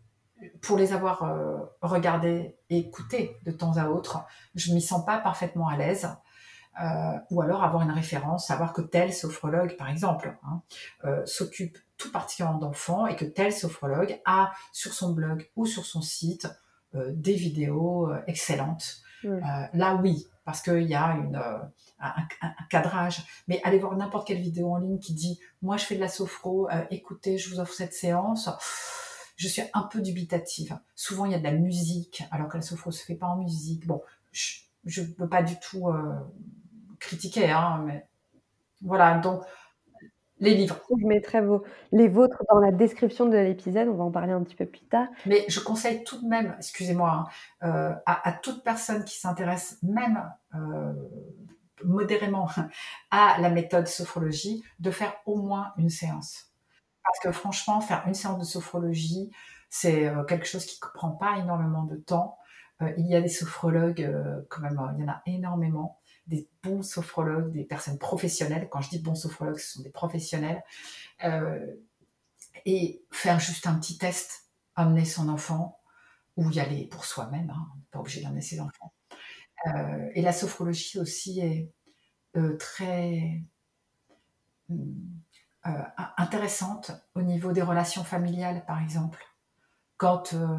[0.62, 5.20] pour les avoir regardées et écoutées de temps à autre, je ne m'y sens pas
[5.20, 6.08] parfaitement à l'aise.
[6.81, 10.62] Euh, ou alors avoir une référence, savoir que tel sophrologue, par exemple, hein,
[11.05, 15.86] euh, s'occupe tout particulièrement d'enfants et que tel sophrologue a sur son blog ou sur
[15.86, 16.47] son site
[16.95, 19.01] des vidéos excellentes.
[19.23, 21.41] là, oui, parce qu'il y a une,
[21.99, 22.13] un,
[22.69, 23.23] cadrage.
[23.47, 26.07] Mais allez voir n'importe quelle vidéo en ligne qui dit Moi, je fais de la
[26.07, 28.47] sophro, écoutez, je vous offre cette séance
[29.36, 30.77] je suis un peu dubitative.
[30.95, 33.38] Souvent, il y a de la musique, alors que la sophro se fait pas en
[33.38, 33.86] musique.
[33.86, 36.13] Bon, je ne peux pas du tout euh,
[37.04, 38.06] critiquer, hein, mais
[38.82, 39.18] voilà.
[39.18, 39.44] Donc,
[40.44, 40.80] les livres.
[40.89, 44.44] Je mettrai vos, les vôtres dans la description de l'épisode, on va en parler un
[44.44, 45.08] petit peu plus tard.
[45.26, 47.30] Mais je conseille tout de même, excusez-moi,
[47.62, 50.94] hein, euh, à, toute personne qui s'intéresse même euh,
[51.84, 52.50] modérément
[53.12, 56.52] à la méthode sophrologie, de faire au moins une séance.
[57.04, 59.32] Parce que franchement, faire une séance de sophrologie,
[59.70, 62.38] c'est euh, quelque chose qui ne prend pas énormément de temps.
[62.82, 64.10] Euh, il y a des sophrologues,
[64.50, 68.69] quand même, il y en a énormément, des bons sophrologues, des personnes professionnelles.
[68.71, 70.63] Quand je dis bons sophrologues, ce sont des professionnels.
[72.65, 75.79] et faire juste un petit test, amener son enfant,
[76.38, 78.93] ou y aller pour soi-même, hein, pas obligé d'amener ses enfants.
[80.15, 81.71] et la sophrologie aussi est
[82.59, 83.43] très
[85.65, 85.81] euh,
[86.17, 89.23] intéressante au niveau des relations familiales, par exemple.
[89.95, 90.57] Quand euh,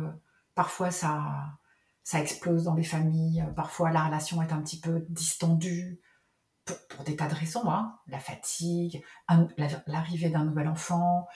[0.55, 1.59] parfois ça,
[2.05, 6.01] ça explose dans les familles, euh, parfois la relation est un petit peu distendue,
[6.89, 7.99] pour, des tas de raisons, hein.
[8.07, 9.05] la fatigue,
[9.87, 11.29] l'arrivée d'un nouvel enfant,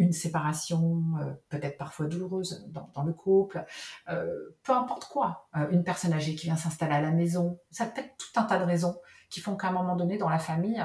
[0.00, 1.04] une séparation
[1.48, 3.64] peut-être parfois douloureuse dans, le couple,
[4.06, 8.16] peu importe quoi, une personne âgée qui vient s'installer à la maison, ça peut être
[8.16, 8.96] tout un tas de raisons
[9.30, 10.84] qui font qu'à un moment donné dans la famille,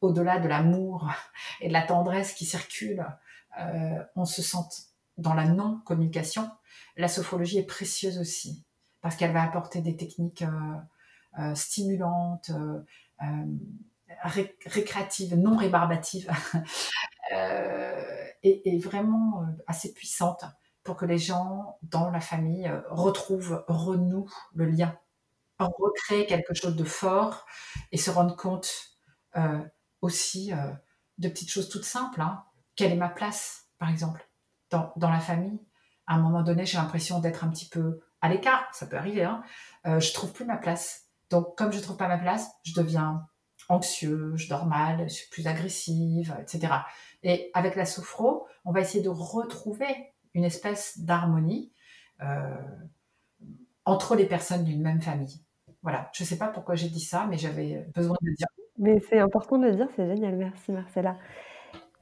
[0.00, 1.10] au-delà de l'amour
[1.60, 3.06] et de la tendresse qui circule,
[3.60, 4.58] euh, on se sent
[5.18, 6.50] dans la non-communication,
[6.96, 8.64] la sophrologie est précieuse aussi,
[9.00, 12.50] parce qu'elle va apporter des techniques euh, euh, stimulantes,
[14.22, 16.30] récréatives, non rébarbatives,
[18.42, 20.44] et, vraiment assez puissantes
[20.82, 24.96] pour que les gens dans la famille retrouvent, renouent le lien,
[25.58, 27.44] recréent quelque chose de fort
[27.92, 28.98] et se rendent compte
[30.00, 30.72] aussi euh,
[31.18, 32.20] de petites choses toutes simples.
[32.20, 32.44] Hein.
[32.76, 34.27] Quelle est ma place, par exemple,
[34.70, 35.58] dans, la famille
[36.06, 39.24] À un moment donné, j'ai l'impression d'être un petit peu à l'écart, ça peut arriver.
[39.24, 39.42] Hein.
[39.86, 41.06] Euh, je trouve plus ma place.
[41.30, 43.26] Donc, comme je trouve pas ma place, je deviens
[43.68, 46.72] anxieux, je dors mal, je suis plus agressive, etc.
[47.22, 49.86] Et avec la sophro, on va essayer de retrouver
[50.34, 51.72] une espèce d'harmonie
[52.22, 52.56] euh,
[53.84, 55.42] entre les personnes d'une même famille.
[55.82, 58.46] Voilà, je ne sais pas pourquoi j'ai dit ça, mais j'avais besoin de le dire.
[58.78, 61.16] Mais c'est important de le dire, c'est génial, merci Marcella.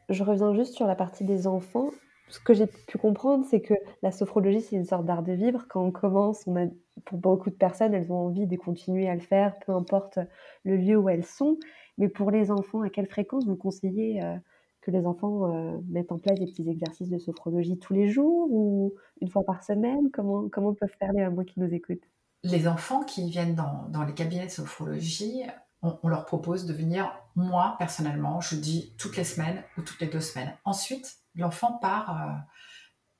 [0.08, 1.90] Je reviens juste sur la partie des enfants.
[2.28, 5.66] Ce que j'ai pu comprendre, c'est que la sophrologie, c'est une sorte d'art de vivre.
[5.68, 6.70] Quand on commence, on
[7.04, 10.18] pour beaucoup de personnes, elles ont envie de continuer à le faire, peu importe
[10.64, 11.58] le lieu où elles sont.
[11.98, 14.36] Mais pour les enfants, à quelle fréquence vous conseillez euh,
[14.80, 18.48] que les enfants euh, mettent en place des petits exercices de sophrologie tous les jours
[18.50, 20.10] ou une fois par semaine?
[20.12, 22.08] Comment, comment peuvent faire les mamans qui nous écoutent?
[22.42, 25.42] Les enfants qui viennent dans, dans les cabinets de sophrologie,
[25.82, 30.06] on, leur propose de venir, moi personnellement, je dis toutes les semaines ou toutes les
[30.06, 30.52] deux semaines.
[30.64, 32.44] Ensuite, l'enfant part.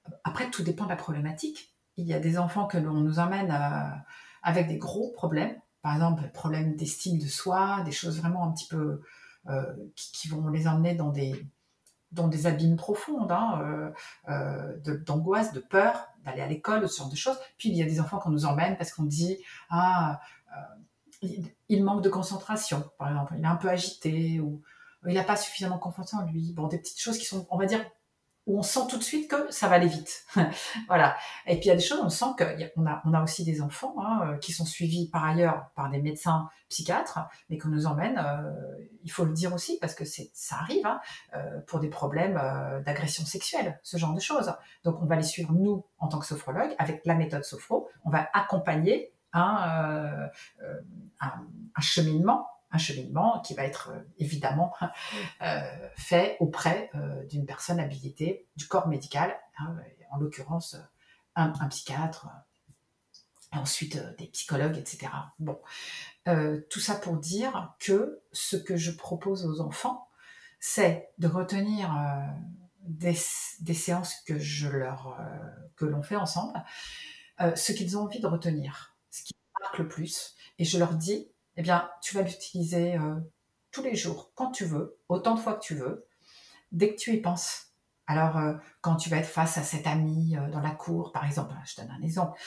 [0.06, 1.74] Euh, après, tout dépend de la problématique.
[1.96, 3.96] Il y a des enfants que l'on nous emmène euh,
[4.42, 8.68] avec des gros problèmes, par exemple, problèmes d'estime de soi, des choses vraiment un petit
[8.68, 9.02] peu
[9.48, 11.46] euh, qui, vont les emmener dans des,
[12.12, 13.92] dans des abîmes profondes, hein,
[15.06, 17.38] d'angoisse, de, peur, d'aller à l'école, ce genre de choses.
[17.56, 19.38] Puis il y a des enfants qu'on nous emmène parce qu'on dit
[19.70, 20.20] ah
[21.68, 23.34] il, manque de concentration, par exemple.
[23.38, 24.62] Il est un peu agité ou
[25.06, 26.52] il n'a pas suffisamment confiance en lui.
[26.52, 27.84] Bon, des petites choses qui sont, on va dire,
[28.46, 30.24] où on sent tout de suite que ça va aller vite.
[30.88, 31.16] voilà.
[31.46, 33.60] Et puis il y a des choses, on sent qu'on a, on a aussi des
[33.60, 37.18] enfants hein, euh, qui sont suivis par ailleurs par des médecins psychiatres,
[37.50, 38.50] mais qu'on nous emmène, euh,
[39.04, 41.00] il faut le dire aussi, parce que c'est, ça arrive, hein,
[41.34, 42.34] euh, pour des problèmes
[42.84, 44.52] d'agression sexuelle, ce genre de choses.
[44.84, 48.10] Donc on va les suivre, nous, en tant que sophrologue, avec la méthode sophro, on
[48.10, 50.28] va accompagner euh,
[50.62, 50.80] euh,
[51.20, 54.74] un, un, cheminement un cheminement qui va être euh, évidemment
[55.96, 56.90] fait auprès
[57.28, 59.76] d'une personne habilitée du corps médical, hein,
[60.10, 60.76] en l'occurrence
[61.34, 62.28] un, psychiatre,
[63.52, 65.08] et ensuite des psychologues, etc.
[65.38, 65.60] Bon,
[66.70, 70.08] tout ça pour dire que ce que je propose aux enfants,
[70.58, 71.94] c'est de retenir
[72.80, 73.16] des,
[73.60, 75.18] des, séances que je leur
[75.76, 76.62] que l'on fait ensemble,
[77.38, 78.96] ce qu'ils ont envie de retenir
[79.78, 80.34] le plus.
[80.58, 83.16] Et je leur dis, eh bien, tu vas l'utiliser euh,
[83.70, 86.06] tous les jours, quand tu veux, autant de fois que tu veux,
[86.72, 87.68] dès que tu y penses.
[88.06, 91.24] Alors, euh, quand tu vas être face à cet ami euh, dans la cour, par
[91.24, 92.38] exemple, je donne un exemple,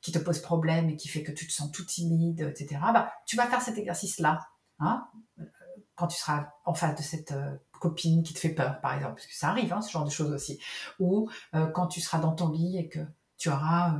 [0.00, 3.12] qui te pose problème et qui fait que tu te sens tout timide, etc., bah,
[3.26, 4.46] tu vas faire cet exercice-là.
[4.78, 5.08] Hein,
[5.94, 7.32] quand tu seras en face de cette
[7.80, 10.10] copine qui te fait peur, par exemple, parce que ça arrive, hein, ce genre de
[10.10, 10.60] choses aussi.
[11.00, 11.30] Ou
[11.72, 13.00] quand tu seras dans ton lit et que
[13.38, 13.94] tu auras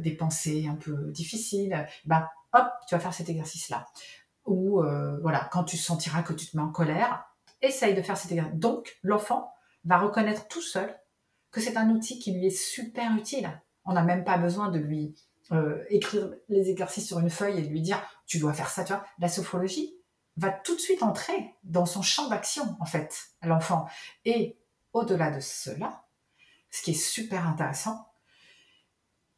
[0.00, 3.86] des pensées un peu difficiles, bah hop, tu vas faire cet exercice-là.
[4.46, 4.82] Ou
[5.22, 7.24] voilà, quand tu sentiras que tu te mets en colère,
[7.60, 8.58] essaye de faire cet exercice.
[8.58, 9.52] Donc, l'enfant
[9.84, 10.94] va reconnaître tout seul
[11.50, 13.60] que c'est un outil qui lui est super utile.
[13.84, 15.14] On n'a même pas besoin de lui
[15.90, 18.92] écrire les exercices sur une feuille et de lui dire tu dois faire ça, tu
[18.92, 19.04] vois.
[19.18, 19.94] La sophrologie,
[20.36, 23.86] va tout de suite entrer dans son champ d'action, en fait, l'enfant.
[24.24, 24.58] Et
[24.92, 26.04] au-delà de cela,
[26.70, 28.08] ce qui est super intéressant,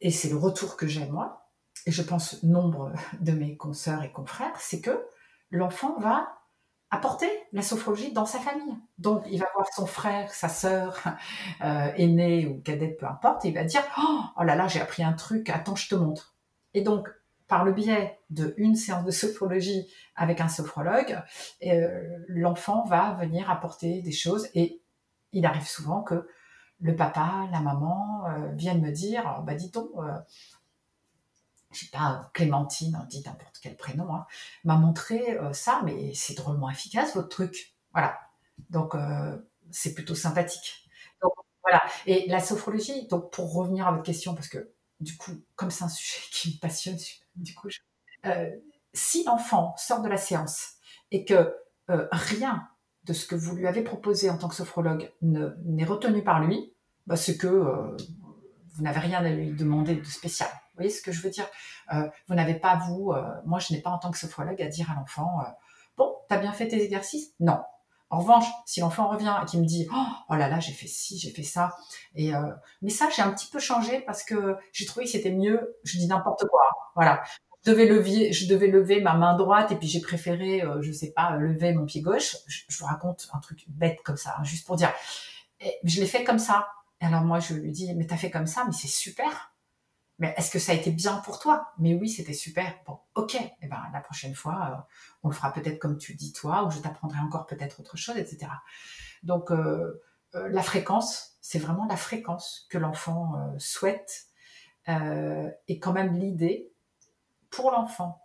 [0.01, 1.46] et c'est le retour que j'ai moi,
[1.91, 5.05] je pense nombre de mes consoeurs et confrères, c'est que
[5.51, 6.27] l'enfant va
[6.89, 8.77] apporter la sophrologie dans sa famille.
[8.97, 11.03] Donc, il va voir son frère, sa sœur,
[11.63, 14.81] euh, aînée ou cadette, peu importe, et il va dire oh, oh là là, j'ai
[14.81, 16.35] appris un truc, attends, je te montre.
[16.73, 17.09] Et donc,
[17.47, 21.21] par le biais d'une séance de sophrologie avec un sophrologue,
[21.65, 24.81] euh, l'enfant va venir apporter des choses et
[25.31, 26.27] il arrive souvent que
[26.79, 30.11] le papa, la maman euh, viennent me dire, bah dis-donc, euh,
[31.71, 34.25] je sais pas, Clémentine, on dit n'importe quel prénom, hein,
[34.63, 37.75] m'a montré ça, mais c'est drôlement efficace votre truc.
[37.93, 38.17] Voilà.
[38.69, 38.95] Donc
[39.71, 40.89] c'est plutôt sympathique.
[41.21, 41.83] Donc voilà.
[42.05, 45.83] Et la sophrologie, donc pour revenir à votre question, parce que du coup, comme c'est
[45.83, 46.97] un sujet qui me passionne,
[47.35, 47.69] du coup,
[48.25, 48.49] euh,
[48.93, 50.73] si l'enfant sort de la séance
[51.11, 51.55] et que
[51.89, 52.67] euh, rien
[53.03, 56.73] de ce que vous lui avez proposé en tant que sophrologue n'est retenu par lui,
[57.05, 57.95] bah, c'est que euh,
[58.73, 60.49] vous n'avez rien à lui demander de spécial.
[60.77, 61.47] Vous voyez ce que je veux dire?
[62.27, 63.13] Vous n'avez pas, vous,
[63.45, 65.39] moi je n'ai pas en tant que sophrologue à dire à l'enfant,
[65.97, 67.31] bon, t'as bien fait tes exercices?
[67.39, 67.59] Non.
[68.09, 70.87] En revanche, si l'enfant revient et qui me dit oh, oh, là là j'ai fait
[70.87, 71.75] ci j'ai fait ça
[72.15, 72.31] et
[72.81, 75.97] mais ça j'ai un petit peu changé parce que j'ai trouvé que c'était mieux je
[75.97, 76.61] dis n'importe quoi
[76.95, 77.21] voilà
[77.67, 80.91] je devais lever, je devais lever ma main droite et puis j'ai préféré, euh, je
[80.93, 82.37] sais pas, lever mon pied gauche.
[82.47, 84.93] Je, vous raconte un truc bête comme ça, hein, juste pour dire.
[85.83, 86.69] Je l'ai fait comme ça.
[87.01, 89.51] Et alors moi, je lui dis, mais t'as fait comme ça, mais c'est super.
[90.19, 91.73] Mais est-ce que ça a été bien pour toi?
[91.77, 92.73] Mais oui, c'était super.
[92.85, 93.37] Bon, ok.
[93.61, 96.71] Eh ben la prochaine fois, euh, on le fera peut-être comme tu dis toi, ou
[96.71, 98.51] je t'apprendrai encore peut-être autre chose, etc.
[99.23, 100.01] Donc euh,
[100.33, 104.27] la fréquence, c'est vraiment la fréquence que l'enfant souhaite,
[104.87, 106.71] et quand même l'idée
[107.49, 108.21] pour l'enfant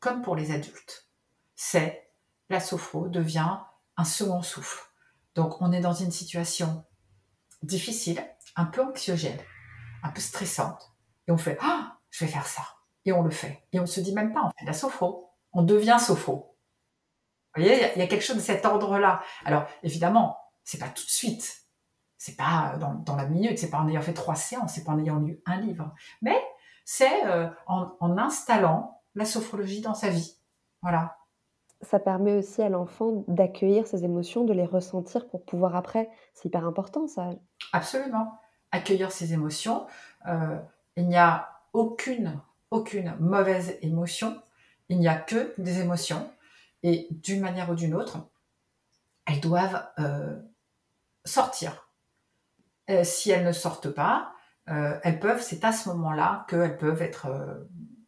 [0.00, 1.08] comme pour les adultes,
[1.54, 2.10] c'est
[2.48, 3.58] la sophro devient
[3.96, 4.86] un second souffle.
[5.34, 6.84] Donc on est dans une situation
[7.62, 8.24] difficile,
[8.56, 9.38] un peu anxiogène,
[10.02, 10.92] un peu stressante,
[11.28, 12.62] et on fait ah je vais faire ça,
[13.04, 15.62] et on le fait, et on se dit même pas on fait la sophro, on
[15.62, 16.56] devient sophro.
[17.54, 19.22] Vous voyez, il y, a quelque chose de cet ordre-là.
[19.44, 21.64] Alors évidemment, c'est pas tout de suite,
[22.16, 24.92] c'est pas dans, dans la minute, c'est pas en ayant fait trois séances, c'est pas
[24.92, 26.36] en ayant lu un livre, mais
[26.90, 30.38] c'est euh, en, installant la sophrologie dans sa vie.
[30.80, 31.18] Voilà.
[31.82, 36.08] Ça permet aussi à l'enfant d'accueillir ses émotions, de les ressentir pour pouvoir après.
[36.32, 37.28] C'est hyper important, ça.
[37.74, 38.40] Absolument.
[38.72, 39.86] Accueillir ses émotions.
[40.28, 40.58] Euh,
[40.98, 42.42] il n'y a aucune,
[43.20, 44.42] mauvaise émotion.
[44.88, 46.30] Il n'y a que des émotions.
[46.82, 48.28] Et d'une manière ou d'une autre,
[49.26, 50.36] elles doivent euh,
[51.24, 51.90] sortir.
[53.02, 54.32] si elles ne sortent pas,
[54.70, 57.54] euh, elles peuvent, c'est à ce moment-là qu'elles peuvent être euh,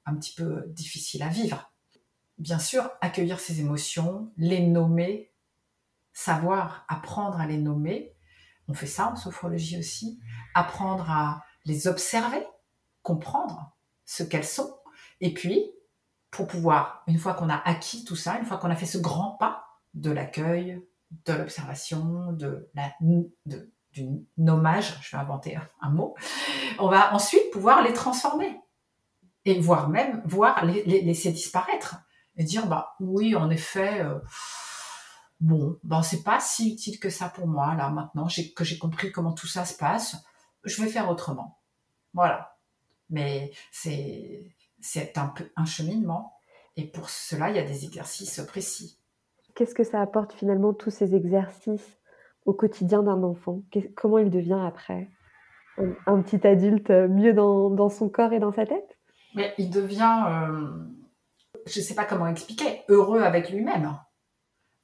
[0.05, 1.73] un petit peu difficiles à vivre.
[2.39, 5.33] Bien sûr, accueillir ces émotions, les nommer,
[6.13, 8.15] savoir apprendre à les nommer.
[8.69, 10.21] On fait ça en sophrologie aussi.
[10.55, 12.45] Apprendre à les observer,
[13.03, 13.73] comprendre
[14.05, 14.75] ce qu'elles sont.
[15.21, 15.71] Et puis,
[16.31, 18.99] pour pouvoir, une fois qu'on a acquis tout ça, une fois qu'on a fait ce
[18.99, 20.81] grand pas de l'accueil,
[21.27, 24.07] de l'observation, de la, de, du
[24.39, 26.15] nommage, je vais inventer un mot,
[26.79, 28.61] on va ensuite pouvoir les transformer.
[29.45, 31.97] Et voire même voir les, laisser disparaître.
[32.37, 34.19] Et dire bah oui en effet euh,
[35.41, 39.11] bon ben c'est pas si utile que ça pour moi là maintenant que j'ai compris
[39.13, 40.17] comment tout ça se passe.
[40.65, 41.59] Je vais faire autrement.
[42.13, 42.60] Voilà
[43.11, 46.35] mais c'est c'est un peu un cheminement
[46.77, 48.99] et pour cela il y a des exercices précis
[49.55, 52.01] qu'est-ce que ça apporte finalement tous ces exercices
[52.47, 53.63] au quotidien d'un enfant?
[53.95, 55.09] Comment il devient après
[56.07, 58.99] un, petit adulte euh, mieux dans, son corps et dans sa tête?
[59.35, 60.69] Mais il devient, euh,
[61.67, 63.97] je ne sais pas comment expliquer, heureux avec lui-même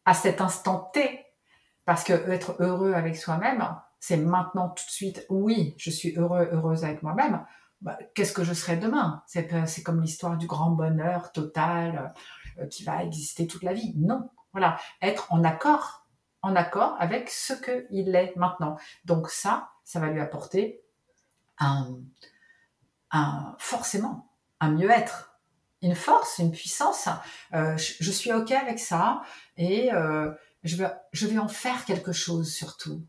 [0.05, 1.25] à cet instant T.
[1.85, 3.65] Parce que être heureux avec soi-même,
[4.01, 7.45] c'est maintenant tout de suite, oui, je suis heureux, heureuse avec moi-même.
[7.83, 9.23] Bah, qu'est-ce que je serai demain?
[9.27, 12.15] C'est comme l'histoire du grand bonheur total
[12.59, 13.95] euh, qui va exister toute la vie.
[13.97, 16.07] Non, voilà, être en accord
[16.47, 18.77] en accord avec ce qu'il est maintenant.
[19.05, 20.81] Donc ça, ça va lui apporter
[21.59, 21.97] un,
[23.59, 25.37] forcément un mieux-être,
[25.83, 27.09] une force, une puissance.
[27.53, 29.23] Euh, je, suis ok avec ça
[29.57, 30.31] et, euh,
[30.63, 33.05] je vais en faire quelque chose surtout.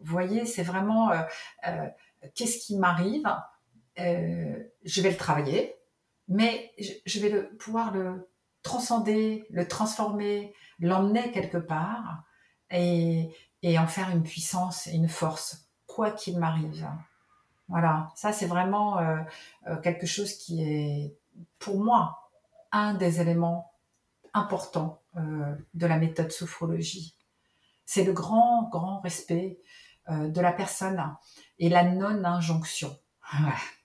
[0.00, 1.10] Vous voyez, c'est vraiment
[2.34, 3.26] qu'est-ce qui m'arrive,
[3.96, 5.76] je vais le travailler,
[6.28, 8.30] mais je, vais pouvoir le
[8.62, 12.24] transcender, le transformer, l'emmener quelque part
[12.70, 13.30] et,
[13.64, 16.88] en faire une puissance et une force, quoi qu'il m'arrive.
[17.68, 19.18] Voilà, ça c'est vraiment euh,
[19.66, 21.16] euh, quelque chose qui est
[21.58, 22.30] pour moi
[22.70, 23.72] un des éléments
[24.34, 27.16] importants euh, de la méthode sophrologie.
[27.84, 29.58] C'est le grand, grand respect
[30.08, 31.00] de la personne
[31.60, 32.96] et la non-injonction.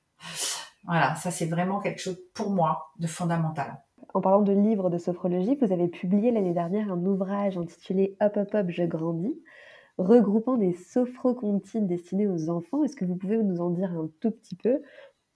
[0.85, 3.81] Voilà, ça c'est vraiment quelque chose pour moi de fondamental.
[4.13, 8.37] En parlant de livres de sophrologie, vous avez publié l'année dernière un ouvrage intitulé Hop
[8.37, 9.37] Hop Hop, je grandis,
[9.97, 12.83] regroupant des sophrocontines destinées aux enfants.
[12.83, 14.81] Est-ce que vous pouvez nous en dire un tout petit peu?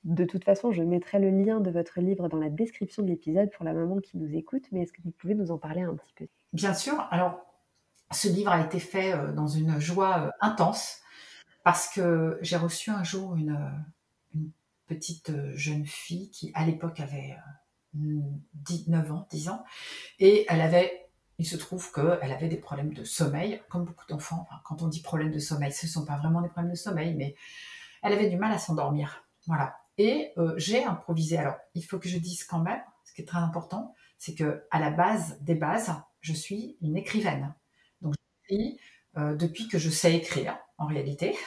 [0.03, 3.51] De toute façon, je mettrai le lien de votre livre dans la description de l'épisode
[3.51, 5.95] pour la maman qui nous écoute, mais est-ce que vous pouvez nous en parler un
[5.95, 6.27] petit peu?
[6.53, 7.07] Bien sûr.
[7.11, 7.39] Alors,
[8.11, 11.01] ce livre a été fait euh, dans une joie euh, intense
[11.63, 13.63] parce que j'ai reçu un jour une, une
[14.91, 17.35] petite euh, jeune fille qui, à l'époque, avait
[17.93, 19.63] 9 ans, 10 ans,
[20.19, 20.97] et elle avait
[21.37, 24.47] il se trouve qu'elle avait des problèmes de sommeil, comme beaucoup d'enfants.
[24.63, 27.15] quand on dit problème de sommeil, ce ne sont pas vraiment des problèmes de sommeil,
[27.15, 27.33] mais
[28.03, 29.23] elle avait du mal à s'endormir.
[29.47, 29.75] Voilà.
[29.97, 31.37] Et euh, j'ai improvisé.
[31.37, 34.67] Alors, il faut que je dise quand même, ce qui est très important, c'est que
[34.69, 37.55] à la base des bases, je suis une écrivaine.
[38.01, 38.13] Donc,
[39.17, 41.35] euh, depuis que je sais écrire, en réalité.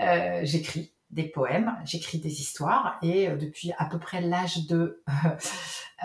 [0.00, 5.02] Euh, j'écris des poèmes, j'écris des histoires et euh, depuis à peu près l'âge de,
[5.08, 5.28] euh,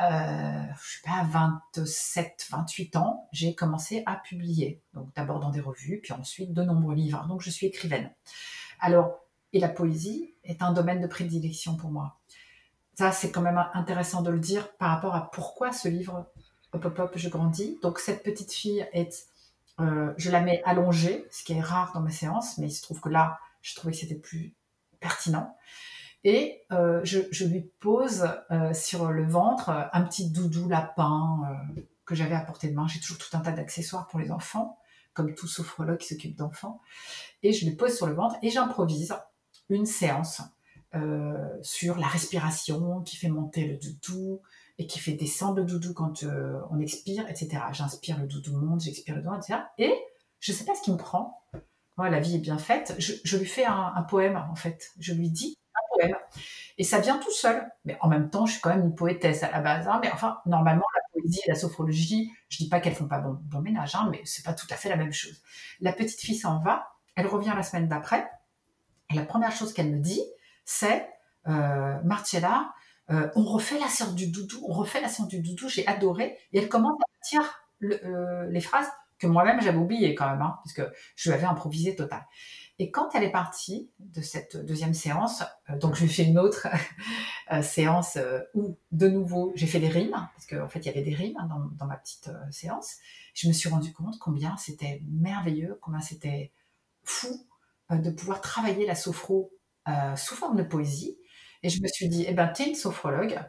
[0.01, 1.23] euh je sais pas,
[1.75, 4.81] 27, 28 ans, j'ai commencé à publier.
[4.93, 7.25] Donc d'abord dans des revues, puis ensuite de nombreux livres.
[7.27, 8.11] Donc je suis écrivaine.
[8.79, 9.19] Alors,
[9.53, 12.17] et la poésie est un domaine de prédilection pour moi.
[12.95, 16.25] Ça, c'est quand même intéressant de le dire par rapport à pourquoi ce livre
[16.73, 17.79] Hop Hop Hop, je grandis.
[17.81, 19.27] Donc cette petite fille est,
[19.79, 22.81] euh, je la mets allongée, ce qui est rare dans mes séances, mais il se
[22.81, 24.55] trouve que là, je trouvais que c'était plus
[24.99, 25.55] pertinent.
[26.25, 31.39] Et euh, je, lui pose euh, sur le ventre un petit doudou lapin
[31.77, 32.87] euh, que j'avais à portée de main.
[32.87, 34.79] J'ai toujours tout un tas d'accessoires pour les enfants,
[35.13, 36.81] comme tout sophrologue qui s'occupe d'enfants.
[37.43, 39.13] Et je lui pose sur le ventre et j'improvise
[39.69, 40.41] une séance
[41.61, 44.41] sur la respiration qui fait monter le doudou
[44.77, 46.23] et qui fait descendre le doudou quand
[46.71, 47.63] on expire, etc.
[47.73, 49.59] J'inspire, le doudou monte, j'expire le doudou, etc.
[49.77, 49.93] Et
[50.39, 51.43] je ne sais pas ce qui me prend
[51.97, 54.91] la vie est bien faite, je, lui fais un, poème, en fait.
[54.99, 56.15] Je lui dis un poème.
[56.77, 57.65] Et ça vient tout seul.
[57.85, 59.87] Mais en même temps, je suis quand même une poétesse à la base.
[59.87, 59.99] Hein.
[60.01, 63.61] mais enfin, normalement, la poésie et la sophrologie, je dis pas qu'elles font pas bon,
[63.61, 65.41] ménage, hein, mais c'est pas tout à fait la même chose.
[65.79, 68.29] La petite fille s'en va, elle revient la semaine d'après,
[69.09, 70.21] et la première chose qu'elle me dit,
[70.65, 71.07] c'est
[71.47, 72.73] euh, Marcella,
[73.11, 76.37] euh, on refait la séance du doudou, on refait la séance du doudou, j'ai adoré.
[76.53, 80.59] Et elle commence à dire euh, les phrases que moi-même j'avais oublié quand même, hein,
[80.63, 82.25] parce que je lui avais improvisé total.
[82.77, 86.67] Et quand elle est partie de cette deuxième séance, euh, donc je fais une autre
[87.51, 90.89] euh, séance euh, où de nouveau j'ai fait des rimes, parce qu'en fait il y
[90.89, 91.47] avait des rimes hein,
[91.77, 92.95] dans, ma petite séance.
[93.33, 96.51] Je me suis rendu compte combien c'était merveilleux, combien c'était
[97.03, 97.27] fou
[97.91, 99.51] de pouvoir travailler la sophro
[100.15, 101.17] sous forme de poésie.
[101.61, 103.39] Et je me suis dit, eh ben, tu es une sophrologue,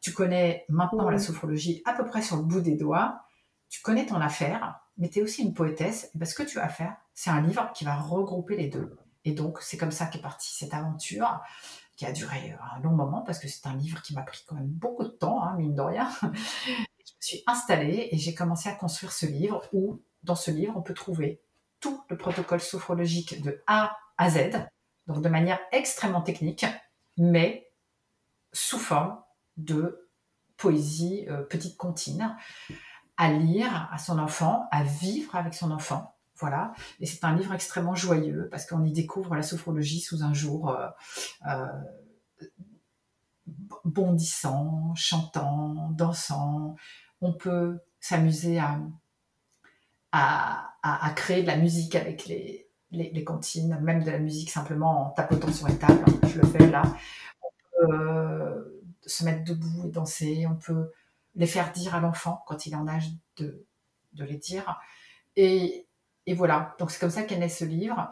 [0.00, 3.20] tu connais maintenant la sophrologie à peu près sur le bout des doigts,
[3.68, 6.10] tu connais ton affaire, mais tu es aussi une poétesse.
[6.14, 8.96] Et ben, ce que tu vas faire, c'est un livre qui va regrouper les deux.
[9.24, 11.40] Et donc, c'est comme ça qu'est partie cette aventure
[11.96, 14.54] qui a duré un long moment parce que c'est un livre qui m'a pris quand
[14.54, 16.10] même beaucoup de temps, hein, mine de rien.
[16.22, 20.74] je me suis installée et j'ai commencé à construire ce livre où, dans ce livre,
[20.76, 21.42] on peut trouver
[21.80, 24.66] tout le protocole sophrologique de A à Z,
[25.06, 26.64] donc de manière extrêmement technique,
[27.16, 27.70] mais
[28.52, 29.20] sous forme
[29.56, 30.08] de
[30.56, 32.36] poésie euh, petite comptine
[33.16, 36.14] à lire à son enfant, à vivre avec son enfant.
[36.36, 36.72] Voilà.
[36.98, 40.70] Et c'est un livre extrêmement joyeux parce qu'on y découvre la sophrologie sous un jour
[40.70, 40.88] euh,
[41.46, 41.66] euh,
[43.84, 46.74] bondissant, chantant, dansant.
[47.20, 48.80] On peut s'amuser à,
[50.12, 55.10] à, créer de la musique avec les, les, cantines, même de la musique simplement en
[55.10, 56.04] tapotant sur une table.
[56.26, 56.82] Je le fais là.
[57.42, 60.46] On peut euh, se mettre debout et danser.
[60.50, 60.90] On peut
[61.34, 63.66] les faire dire à l'enfant quand il est en âge de,
[64.12, 64.78] de les dire.
[65.36, 65.86] Et,
[66.26, 68.10] et voilà, donc c'est comme ça qu'est né ce livre.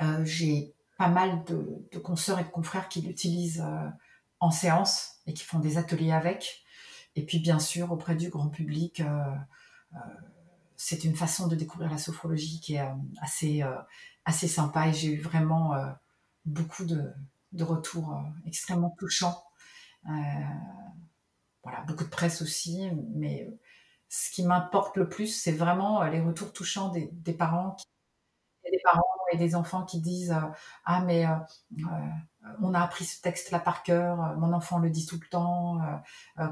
[0.00, 3.88] Euh, j'ai pas mal de, de, consoeurs et de confrères qui l'utilisent euh,
[4.40, 6.64] en séance et qui font des ateliers avec.
[7.16, 9.34] Et puis bien sûr, auprès du grand public, euh,
[10.76, 12.88] c'est une façon de découvrir la sophrologie qui est
[13.20, 13.62] assez,
[14.24, 15.74] assez sympa et j'ai eu vraiment
[16.46, 17.12] beaucoup de,
[17.52, 19.44] de retours extrêmement touchants
[21.62, 23.48] voilà, beaucoup de presse aussi, mais
[24.08, 27.84] ce qui m'importe le plus, c'est vraiment les retours touchants des, des parents qui
[28.70, 29.02] des parents
[29.32, 30.34] et des enfants qui disent
[30.84, 31.26] Ah, mais
[32.60, 35.78] on a appris ce texte-là par cœur, mon enfant le dit tout le temps,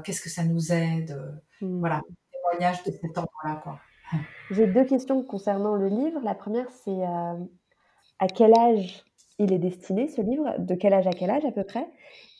[0.03, 1.79] qu'est-ce que ça nous aide Mmh.
[1.79, 2.01] Voilà,
[2.31, 3.61] témoignage de cet ordre-là.
[3.63, 3.79] Quoi.
[4.51, 6.19] J'ai deux questions concernant le livre.
[6.23, 9.03] La première, c'est à quel âge
[9.39, 10.55] il est destiné, ce livre?
[10.59, 11.87] De quel âge à quel âge à peu près?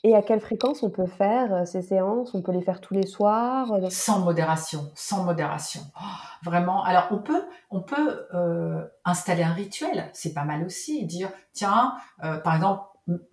[0.04, 2.34] Et à quelle fréquence on peut faire ces séances?
[2.34, 5.82] On peut les faire tous les soirs Sans modération, sans modération.
[6.00, 6.06] Oh,
[6.44, 6.84] vraiment.
[6.84, 10.10] Alors on peut, on peut euh, installer un rituel.
[10.14, 11.06] C'est pas mal aussi.
[11.06, 12.84] Dire tiens, euh, par exemple,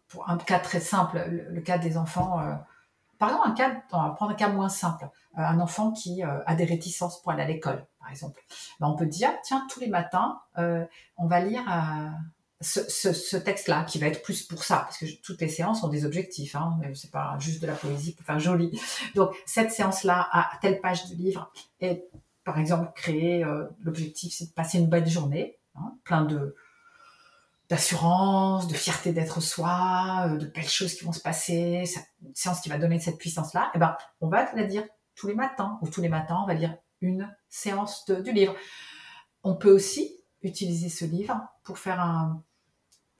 [0.08, 2.40] pour un cas très simple, le, cas des enfants.
[2.40, 2.54] Euh,
[3.18, 5.08] par exemple, un cas, on va prendre un cas moins simple.
[5.36, 8.40] un enfant qui a des réticences pour aller à l'école, par exemple.
[8.78, 11.64] Ben, on peut dire tiens, tous les matins, on va lire
[12.60, 16.04] ce, texte-là, qui va être plus pour ça, parce que toutes les séances ont des
[16.04, 18.80] objectifs, hein, c'est pas juste de la poésie pour faire joli.
[19.14, 22.04] Donc cette séance-là, à telle page du livre, est
[22.44, 26.56] par exemple créer, euh, l'objectif c'est de passer une belle journée, hein, plein de
[27.68, 31.84] d'assurance, de fierté d'être soi, euh, de belles choses qui vont se passer,
[32.22, 34.84] une séance qui va donner cette puissance-là, eh ben on va la dire
[35.14, 38.56] tous les matins, ou tous les matins on va lire une séance du livre.
[39.44, 42.42] On peut aussi utiliser ce livre pour faire un,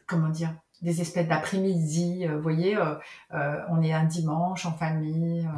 [0.08, 2.26] comment dire, des espèces d'après-midi.
[2.26, 2.96] Euh, vous voyez, euh,
[3.34, 5.48] euh, on est un dimanche en famille,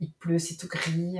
[0.00, 1.18] il pleut, c'est tout gris,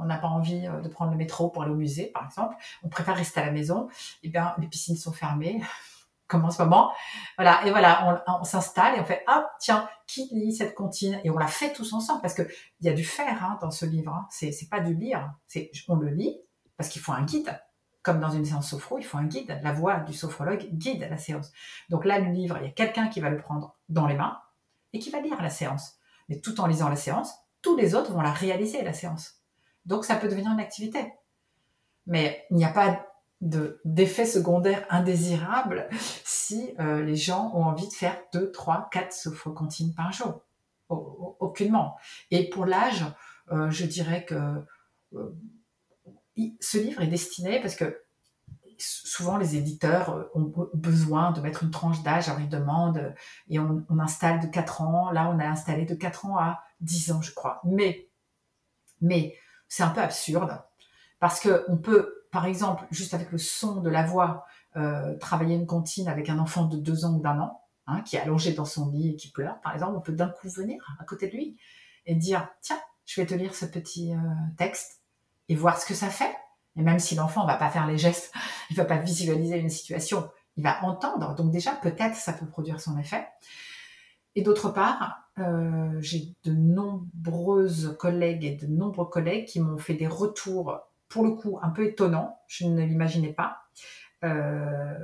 [0.00, 2.54] on n'a pas envie de prendre le métro pour aller au musée, par exemple.
[2.82, 3.88] On préfère rester à la maison.
[4.22, 5.60] Eh bien, les piscines sont fermées,
[6.28, 6.92] comme en ce moment?
[7.36, 11.20] Voilà, et voilà, on, s'installe et on fait, ah, tiens, qui lit cette comptine?
[11.24, 12.46] Et on la fait tous ensemble, parce qu'il
[12.82, 14.14] y a du faire hein, dans ce livre.
[14.14, 14.26] Hein.
[14.30, 15.32] C'est, pas du lire,
[15.88, 16.40] on le lit
[16.76, 17.60] parce qu'il faut un guide
[18.02, 19.60] comme dans une séance sophro, il faut un guide.
[19.62, 21.52] La voix du sophrologue guide la séance.
[21.90, 24.38] Donc là, le livre, il y a quelqu'un qui va le prendre dans les mains
[24.92, 25.98] et qui va lire la séance.
[26.28, 29.42] Mais tout en lisant la séance, tous les autres vont la réaliser, la séance.
[29.84, 31.12] Donc ça peut devenir une activité.
[32.06, 33.06] Mais il n'y a pas
[33.40, 35.88] d'effet secondaire indésirable
[36.24, 40.42] si euh, les gens ont envie de faire 2, 3, 4 sophrocontines par jour.
[40.88, 41.96] Aucunement.
[42.32, 43.04] Et pour l'âge,
[43.52, 44.34] euh, je dirais que
[45.14, 45.36] euh,
[46.60, 48.02] ce livre est destiné parce que
[48.80, 53.14] souvent les éditeurs euh, ont besoin de mettre une tranche d'âge, alors ils demandent
[53.48, 55.10] et on, installe de 4 ans.
[55.10, 57.60] Là, on a installé de 4 ans à 10 ans, je crois.
[57.64, 58.08] Mais,
[59.00, 59.36] mais
[59.68, 60.62] c'est un peu absurde
[61.18, 65.56] parce que on peut, par exemple, juste avec le son de la voix, euh, travailler
[65.56, 68.52] une comptine avec un enfant de 2 ans ou d'un an, hein, qui est allongé
[68.52, 71.28] dans son lit et qui pleure, par exemple, on peut d'un coup venir à côté
[71.28, 71.58] de lui
[72.06, 74.18] et dire, tiens, je vais te lire ce petit euh,
[74.56, 74.99] texte
[75.50, 76.34] et voir ce que ça fait.
[76.76, 78.32] Et même si l'enfant va pas faire les gestes,
[78.70, 81.34] il va pas visualiser une situation, il va entendre.
[81.34, 83.26] Donc déjà, peut-être ça peut produire son effet.
[84.36, 89.94] Et d'autre part, euh, j'ai de nombreuses collègues et de nombreux collègues qui m'ont fait
[89.94, 90.78] des retours,
[91.08, 93.64] pour le coup, un peu étonnants, je ne l'imaginais pas,
[94.22, 94.94] euh,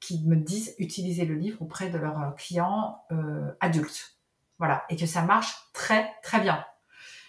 [0.00, 4.18] qui me disent utiliser le livre auprès de leurs clients euh, adultes.
[4.58, 6.64] Voilà, et que ça marche très très bien.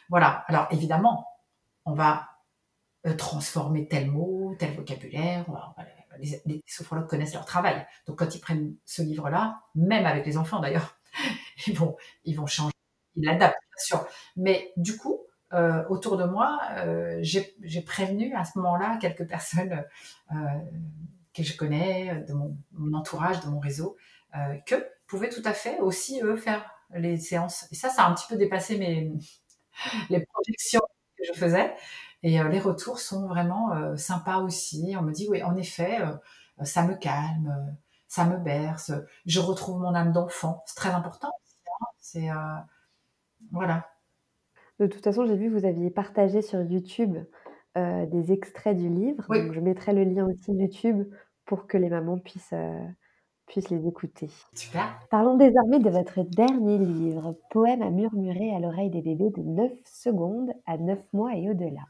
[0.10, 1.28] Voilà, alors évidemment,
[1.86, 2.30] on va
[3.06, 5.46] euh, transformer tel mot, tel vocabulaire.
[6.20, 7.86] les, sophrologues connaissent leur travail.
[8.08, 10.98] Donc quand ils prennent ce livre-là, même avec les enfants d'ailleurs,
[11.68, 12.74] ils vont, ils vont changer,
[13.16, 14.08] ils l'adaptent bien sûr.
[14.38, 15.20] Mais du coup,
[15.54, 19.84] euh, autour de moi, euh, j'ai prévenu à ce moment-là quelques personnes
[21.34, 23.98] que je connais, de mon, entourage, de mon réseau,
[24.66, 24.76] que
[25.08, 26.64] pouvaient tout à fait aussi eux faire
[26.96, 27.68] les séances.
[27.72, 29.12] Et ça, ça a un petit peu dépassé mes
[30.10, 30.82] les projections
[31.28, 31.74] que je faisais.
[32.24, 34.96] Et euh, les retours sont vraiment euh, sympas aussi.
[34.98, 36.16] On me dit, oui, en effet, euh,
[36.64, 37.76] ça me calme,
[38.08, 38.92] ça me berce,
[39.26, 40.64] je retrouve mon âme d'enfant.
[40.66, 41.32] C'est très important.
[41.68, 41.86] Hein.
[42.00, 42.30] C'est
[43.52, 43.90] voilà.
[44.80, 47.18] De toute façon, j'ai vu que vous aviez partagé sur YouTube
[47.76, 49.26] des extraits du livre.
[49.30, 51.12] Donc, je mettrai le lien aussi YouTube
[51.46, 52.54] pour que les mamans puissent,
[53.70, 54.30] les écouter.
[54.54, 55.00] Super.
[55.10, 59.72] Parlons désormais de votre dernier livre, Poème à murmurer à l'oreille des bébés de 9
[59.86, 61.82] secondes à 9 mois et au-delà.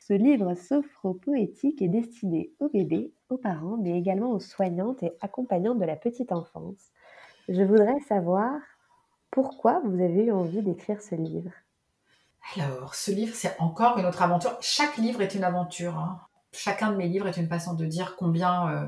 [0.00, 5.78] Ce livre sophro-poétique est destiné aux bébés, aux parents, mais également aux soignantes et accompagnantes
[5.78, 6.92] de la petite enfance.
[7.48, 8.54] Je voudrais savoir
[9.30, 11.50] pourquoi vous avez eu envie d'écrire ce livre.
[12.56, 14.56] Alors, ce livre, c'est encore une autre aventure.
[14.60, 15.98] Chaque livre est une aventure.
[15.98, 16.20] Hein.
[16.52, 18.86] Chacun de mes livres est une façon de dire combien euh,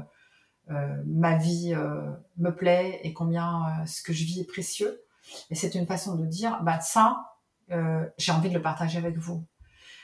[1.06, 5.02] ma vie euh, me plaît et combien ce que je vis est précieux.
[5.50, 7.36] Et c'est une façon de dire, bah ça,
[8.18, 9.44] j'ai envie de le partager avec vous.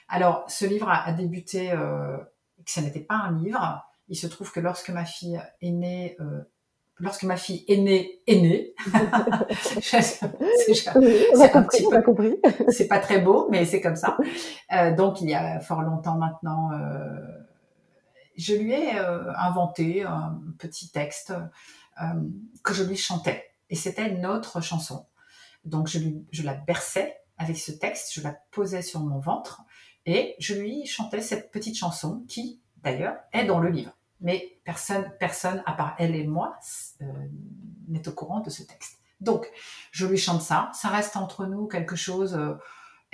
[0.08, 2.16] Alors, ce livre a, débuté, euh,
[2.64, 3.84] que ce n'était pas un livre.
[4.08, 6.42] Il se trouve que lorsque ma fille est née, euh,
[6.98, 8.74] lorsque ma fille est née, est née.
[8.92, 9.46] a
[11.96, 12.36] a compris.
[12.68, 14.16] c'est pas très beau, mais c'est comme ça.
[14.72, 17.18] Euh, donc, il y a fort longtemps maintenant, euh,
[18.36, 21.32] je lui ai euh, inventé un petit texte
[22.00, 22.04] euh,
[22.62, 23.50] que je lui chantais.
[23.70, 25.06] Et c'était notre chanson.
[25.64, 29.62] Donc, je, lui, je la berçais avec ce texte, je la posais sur mon ventre
[30.04, 35.12] et je lui chantais cette petite chanson qui, d'ailleurs, est dans le livre mais personne,
[35.18, 36.56] personne à part elle et moi
[37.02, 37.04] euh,
[37.88, 38.98] n'est au courant de ce texte.
[39.20, 39.50] Donc,
[39.92, 42.38] je lui chante ça, ça reste entre nous quelque chose.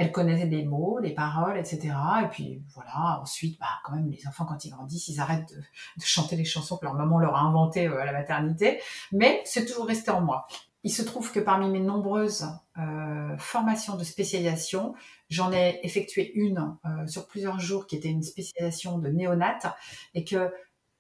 [0.02, 1.94] Euh, elle connaissait des mots, des paroles, etc.
[2.24, 6.04] Et puis voilà, ensuite, bah, quand même, les enfants, quand ils grandissent, ils arrêtent de,
[6.04, 8.80] chanter les chansons que leur maman leur a inventées euh, à la maternité.
[9.12, 10.46] Mais c'est toujours resté en moi.
[10.84, 12.48] Il se trouve que parmi mes nombreuses
[13.38, 14.94] formations de spécialisation,
[15.28, 16.76] j'en ai effectué une
[17.06, 19.66] sur plusieurs jours qui était une spécialisation de néonate
[20.14, 20.52] et que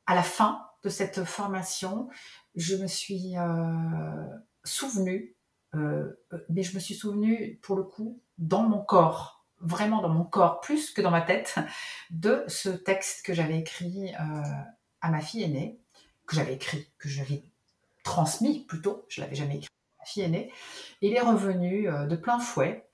[0.06, 2.08] à la fin de cette formation,
[2.54, 4.26] je me suis euh,
[4.64, 5.36] souvenue,
[5.74, 6.12] euh,
[6.48, 10.60] mais je me suis souvenue pour le coup dans mon corps, vraiment dans mon corps,
[10.60, 11.56] plus que dans ma tête,
[12.10, 14.42] de ce texte que j'avais écrit euh,
[15.00, 15.80] à ma fille aînée,
[16.26, 17.44] que j'avais écrit, que j'avais
[18.04, 20.52] transmis plutôt, je l'avais jamais écrit à ma fille aînée.
[21.00, 22.88] Il est revenu de plein fouet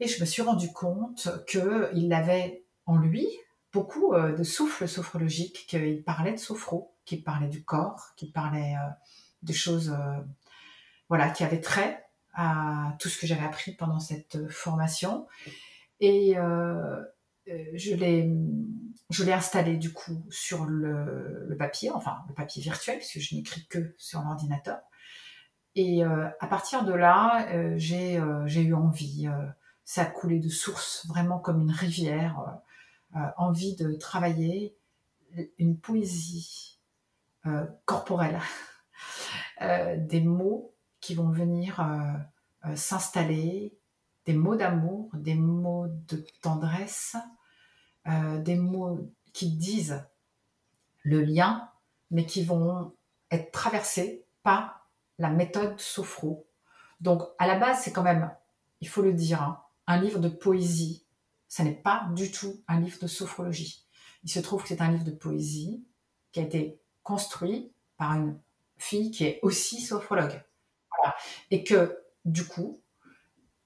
[0.00, 3.28] et je me suis rendu compte qu'il l'avait en lui,
[3.72, 8.74] beaucoup euh, de souffle sophrologique, qu'il parlait de sophro, qu'il parlait du corps, qu'il parlait
[8.74, 8.90] euh,
[9.42, 10.20] des choses euh,
[11.08, 12.01] voilà, qui avaient trait
[12.34, 15.26] à tout ce que j'avais appris pendant cette formation.
[16.00, 16.34] Et
[17.46, 18.30] je l'ai
[19.10, 23.66] je l'ai installé du coup sur le, papier, enfin le papier virtuel, puisque je n'écris
[23.66, 24.80] que sur l'ordinateur.
[25.74, 28.16] Et à partir de là, j'ai
[28.62, 29.28] eu envie,
[29.84, 32.62] ça a coulé de source, vraiment comme une rivière.
[33.14, 34.74] Euh, envie de travailler
[35.58, 36.78] une poésie
[37.44, 38.40] euh, corporelle,
[39.60, 41.84] euh, des mots qui vont venir
[42.74, 43.76] s'installer,
[44.24, 47.16] des mots d'amour, des mots de tendresse,
[48.06, 50.02] des mots qui disent
[51.02, 51.68] le lien,
[52.10, 52.94] mais qui vont
[53.30, 54.88] être traversés par
[55.18, 56.46] la méthode sophro.
[57.00, 58.34] Donc, à la base, c'est quand même,
[58.80, 61.02] il faut le dire, hein, un livre de poésie
[61.52, 63.86] ce n'est pas du tout un livre de sophrologie.
[64.24, 65.84] Il se trouve que c'est un livre de poésie
[66.32, 68.40] qui a été construit par une
[68.78, 70.42] fille qui est aussi sophrologue.
[71.50, 72.82] Et que, du coup,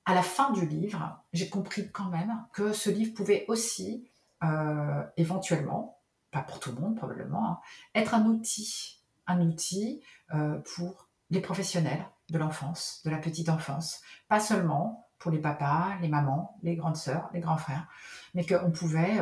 [0.05, 4.09] à la fin du livre, j'ai compris quand même que ce livre pouvait aussi,
[4.45, 7.61] euh, éventuellement, pas pour tout le monde probablement, hein,
[7.95, 10.03] être un outil, un outil
[10.35, 15.97] euh, pour les professionnels de l'enfance, de la petite enfance, pas seulement pour les papas,
[16.01, 17.89] les mamans, les grandes sœurs, les grands frères,
[18.35, 19.19] mais qu'on pouvait...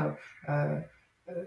[0.48, 0.80] Euh,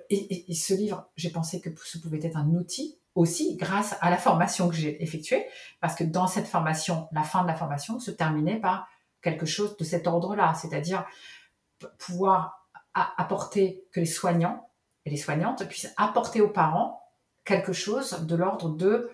[0.10, 4.18] et, ce livre, j'ai pensé que ce pouvait être un outil aussi grâce à la
[4.18, 5.48] formation que j'ai effectuée,
[5.80, 8.88] parce que dans cette formation, la fin de la formation se terminait par
[9.22, 11.06] quelque chose de cet ordre-là, c'est-à-dire
[11.98, 14.70] pouvoir apporter que les soignants
[15.06, 17.04] et les soignantes puissent apporter aux parents
[17.44, 19.12] quelque chose de l'ordre de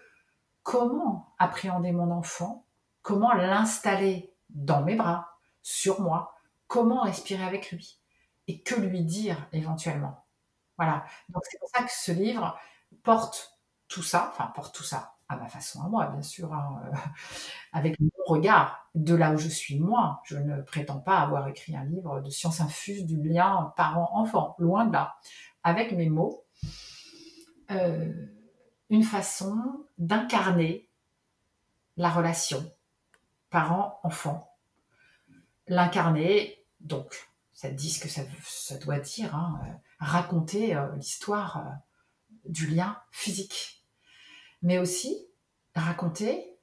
[0.64, 2.66] comment appréhender mon enfant,
[3.02, 5.30] comment l'installer dans mes bras,
[5.62, 6.36] sur moi,
[6.68, 8.00] comment respirer avec lui
[8.48, 10.26] et que lui dire éventuellement.
[10.78, 11.06] Voilà.
[11.30, 12.58] Donc c'est pour ça que ce livre
[13.04, 13.53] porte
[13.94, 16.98] tout ça, enfin porte tout ça à ma façon à moi, bien sûr, hein, euh,
[17.74, 20.22] avec mon regard de là où je suis moi.
[20.26, 24.86] Je ne prétends pas avoir écrit un livre de science infuse du lien parent-enfant, loin
[24.86, 25.16] de là.
[25.64, 26.44] Avec mes mots,
[27.72, 28.12] euh,
[28.90, 30.90] une façon d'incarner
[31.96, 32.72] la relation
[33.50, 34.50] parent-enfant.
[35.68, 41.64] L'incarner, donc, ça dit ce que ça, ça doit dire, hein, euh, raconter l'histoire
[42.46, 43.83] du lien physique,
[44.64, 45.28] mais aussi
[45.76, 46.58] raconter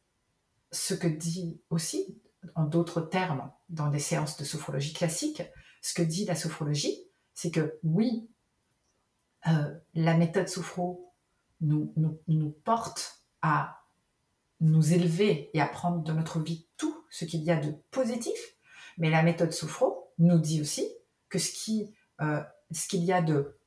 [0.73, 2.21] ce que dit aussi,
[2.55, 5.43] en d'autres termes, dans des séances de sophrologie classique,
[5.83, 8.29] ce que dit la sophrologie, c'est que oui,
[9.95, 11.11] la méthode sophro
[11.61, 13.81] nous, nous, nous porte à
[14.61, 18.39] nous élever et apprendre de notre vie tout ce qu'il y a de positif.
[18.99, 20.87] Mais la méthode Sophro nous dit aussi
[21.29, 21.51] que ce
[22.21, 23.59] euh, ce qu'il y a de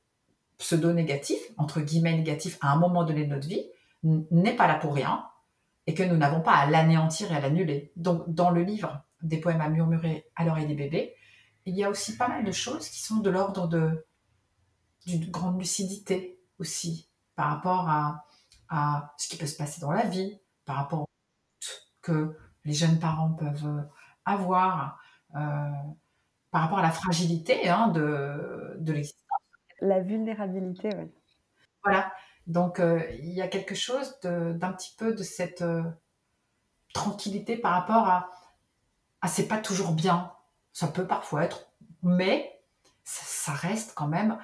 [0.58, 3.66] pseudo-négatif, entre guillemets négatif, à un moment donné de notre vie,
[4.04, 5.26] n'est pas là pour rien
[5.86, 7.92] et que nous n'avons pas à l'anéantir et à l'annuler.
[7.96, 11.14] Donc, dans le livre des poèmes à murmurer à l'oreille des bébés,
[11.66, 14.06] il y a aussi pas mal de choses qui sont de l'ordre de
[15.06, 18.24] d'une grande lucidité aussi par rapport à,
[18.70, 21.08] à ce qui peut se passer dans la vie, par rapport au
[22.00, 23.86] que les jeunes parents peuvent
[24.24, 24.98] avoir,
[25.34, 25.70] euh,
[26.50, 29.20] par rapport à la fragilité hein, de, de l'existence.
[29.80, 31.10] La vulnérabilité, oui.
[31.82, 32.12] Voilà.
[32.46, 35.82] Donc, euh, il y a quelque chose d'un petit peu de cette euh,
[36.92, 38.30] tranquillité par rapport à,
[39.22, 40.32] à c'est pas toujours bien.
[40.72, 41.72] Ça peut parfois être,
[42.02, 42.60] mais
[43.04, 44.38] ça, reste quand même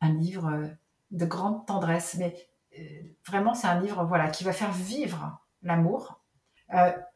[0.00, 0.68] un, livre
[1.10, 2.16] de grande tendresse.
[2.18, 2.34] Mais
[2.78, 2.82] euh,
[3.26, 6.20] vraiment, c'est un livre voilà, qui va faire vivre l'amour.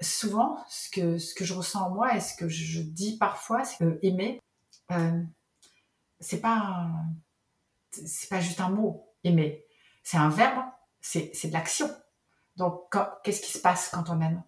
[0.00, 3.64] souvent, ce que, ce que je ressens en moi et ce que je dis parfois,
[3.64, 4.40] c'est que aimer,
[6.20, 6.88] c'est pas,
[7.90, 9.64] c'est pas juste un mot aimer.
[10.02, 10.64] C'est un verbe,
[11.00, 11.88] c'est de l'action.
[12.56, 14.42] Donc, qu'est-ce qui se passe quand on aime?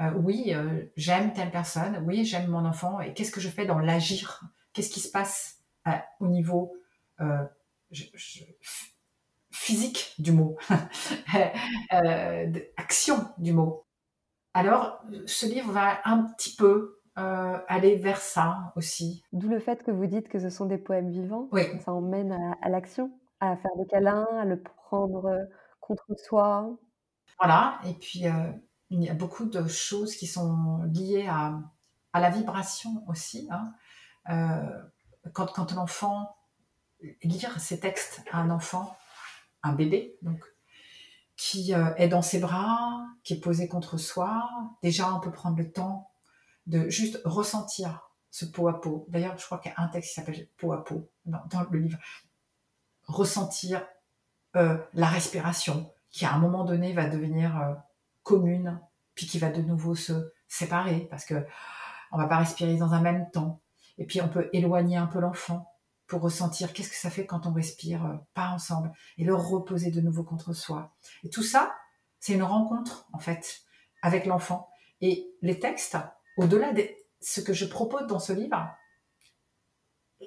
[0.00, 3.66] Euh, Oui, euh, j'aime telle personne, oui, j'aime mon enfant, et qu'est-ce que je fais
[3.66, 4.42] dans l'agir?
[4.72, 6.74] Qu'est-ce qui se passe euh, au niveau
[9.50, 10.56] physique du mot,
[12.76, 13.84] action du mot?
[14.54, 19.24] Alors, ce livre va un petit peu aller vers ça aussi.
[19.32, 21.48] D'où le fait que vous dites que ce sont des poèmes vivants.
[21.50, 21.62] Oui.
[21.84, 23.10] Ça emmène à l'action.
[23.40, 25.30] À faire des câlins, à le prendre,
[25.80, 26.76] contre soi.
[27.38, 28.24] Voilà et puis,
[28.90, 31.60] il y a beaucoup de choses qui sont liées à
[32.12, 33.74] à la vibration aussi, hein.
[35.32, 36.36] quand quand l'enfant
[37.22, 38.96] lire ces textes à un enfant,
[39.62, 40.42] un bébé donc,
[41.36, 44.48] qui, est dans ses bras, qui est posé contre soi,
[44.82, 46.10] déjà on peut prendre le temps
[46.66, 49.06] de juste ressentir ce peau à peau.
[49.08, 51.78] D'ailleurs, je crois qu'il y a un texte qui s'appelle peau à peau dans le
[51.78, 51.98] livre
[53.08, 53.84] ressentir
[54.56, 57.74] euh, la respiration, qui à un moment donné va devenir euh,
[58.22, 58.80] commune,
[59.14, 61.46] puis qui va de nouveau se séparer, parce que
[62.12, 63.60] on va pas respirer dans un même temps.
[63.98, 65.74] Et puis on peut éloigner un peu l'enfant
[66.06, 69.90] pour ressentir qu'est-ce que ça fait quand on respire euh, pas ensemble, et le reposer
[69.90, 70.94] de nouveau contre soi.
[71.24, 71.74] Et tout ça,
[72.20, 73.62] c'est une rencontre en fait
[74.02, 74.70] avec l'enfant.
[75.00, 75.96] Et les textes,
[76.36, 76.88] au-delà de
[77.20, 78.70] ce que je propose dans ce livre,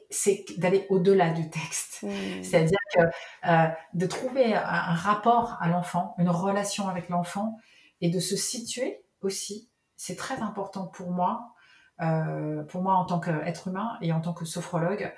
[0.09, 2.03] c'est d'aller au-delà du texte.
[2.03, 2.43] Mmh.
[2.43, 3.01] C'est-à-dire que
[3.49, 7.57] euh, de trouver un, rapport à l'enfant, une relation avec l'enfant,
[8.01, 11.53] et de se situer aussi, c'est très important pour moi,
[12.01, 15.13] euh, pour moi en tant qu'être humain et en tant que sophrologue,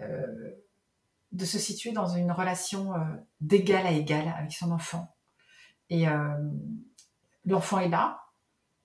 [0.00, 0.26] euh,
[1.32, 2.92] de se situer dans une relation
[3.40, 5.16] d'égal à égal avec son enfant.
[5.90, 6.06] Et
[7.44, 8.20] l'enfant est là.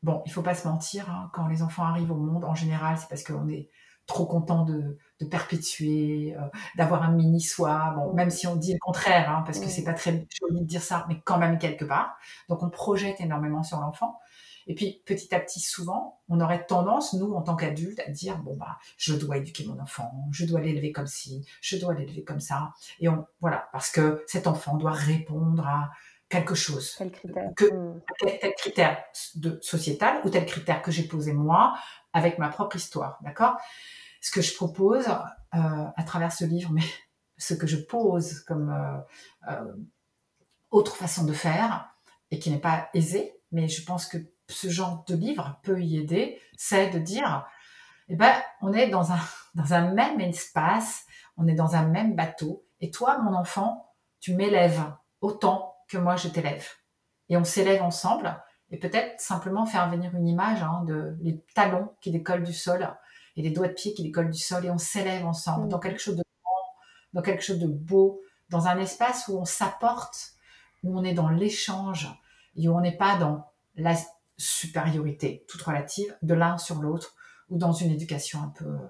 [0.02, 2.98] Bon, il faut pas se mentir, hein, quand les enfants arrivent au monde, en général,
[2.98, 3.70] c'est parce qu'on est
[4.10, 4.98] trop content de,
[5.30, 6.42] perpétuer, euh,
[6.76, 7.94] d'avoir un mini soi.
[7.96, 10.66] Bon, même si on dit le contraire, hein, parce que c'est pas très joli de
[10.66, 12.18] dire ça, mais quand même quelque part.
[12.50, 14.20] Donc on projette énormément sur l'enfant.
[14.68, 18.38] Et puis petit à petit, souvent, on aurait tendance, nous, en tant qu'adultes, à dire
[18.40, 22.24] bon bah, je dois éduquer mon enfant, je dois l'élever comme ci, je dois l'élever
[22.24, 22.74] comme ça.
[23.00, 25.92] Et on, voilà, parce que cet enfant doit répondre à
[26.30, 26.96] quelque chose.
[26.98, 27.52] Tel critère.
[27.56, 28.02] Que, mmh.
[28.40, 29.04] tel, critère
[29.36, 31.76] de sociétal ou tel critère que j'ai posé moi
[32.14, 33.58] avec ma propre histoire, d'accord?
[34.22, 36.84] Ce que je propose euh, à travers ce livre, mais
[37.38, 39.74] ce que je pose comme euh, euh,
[40.72, 41.90] autre façon de faire,
[42.32, 44.18] et qui n'est pas aisé, mais je pense que
[44.48, 47.48] ce genre de livre peut y aider, c'est de dire,
[48.08, 49.20] eh ben, on est dans un,
[49.56, 51.06] dans un même espace,
[51.38, 54.84] on est dans un même bateau, et toi, mon enfant, tu m'élèves
[55.22, 56.68] autant que moi je t'élève.
[57.30, 61.92] Et on s'élève ensemble, et peut-être simplement faire venir une image hein, de les talons
[62.02, 62.90] qui décollent du sol,
[63.36, 65.70] et les doigts de pied qui décollent du sol et on s'élève ensemble mm.
[65.70, 66.76] dans quelque chose de grand,
[67.14, 70.34] dans quelque chose de beau, dans un espace où on s'apporte,
[70.84, 72.10] où on est dans l'échange
[72.56, 73.96] et où on n'est pas dans la
[74.38, 77.16] supériorité toute relative de l'un sur l'autre
[77.50, 78.88] ou dans une éducation un peu euh,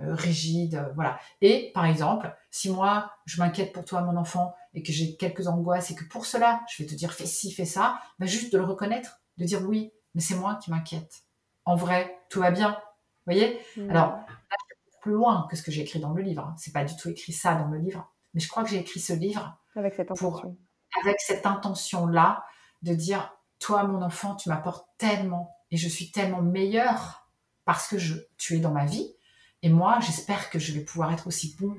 [0.00, 1.18] rigide, euh, voilà.
[1.40, 5.46] Et par exemple, si moi je m'inquiète pour toi, mon enfant, et que j'ai quelques
[5.46, 8.52] angoisses et que pour cela je vais te dire fais ci, fais ça, bah juste
[8.52, 11.24] de le reconnaître, de dire oui, mais c'est moi qui m'inquiète.
[11.64, 12.78] En vrai, tout va bien,
[13.26, 13.60] voyez?
[13.76, 13.90] Mmh.
[13.90, 16.42] Alors, là, je plus loin que ce que j'ai écrit dans le livre.
[16.42, 16.54] Hein.
[16.58, 18.12] C'est pas du tout écrit ça dans le livre.
[18.34, 20.56] Mais je crois que j'ai écrit ce livre avec cette intention.
[21.02, 22.44] avec cette intention-là
[22.82, 27.30] de dire, toi, mon enfant, tu m'apportes tellement et je suis tellement meilleure
[27.64, 29.15] parce que je, tu es dans ma vie.
[29.62, 31.76] Et moi, j'espère que je vais pouvoir être aussi bon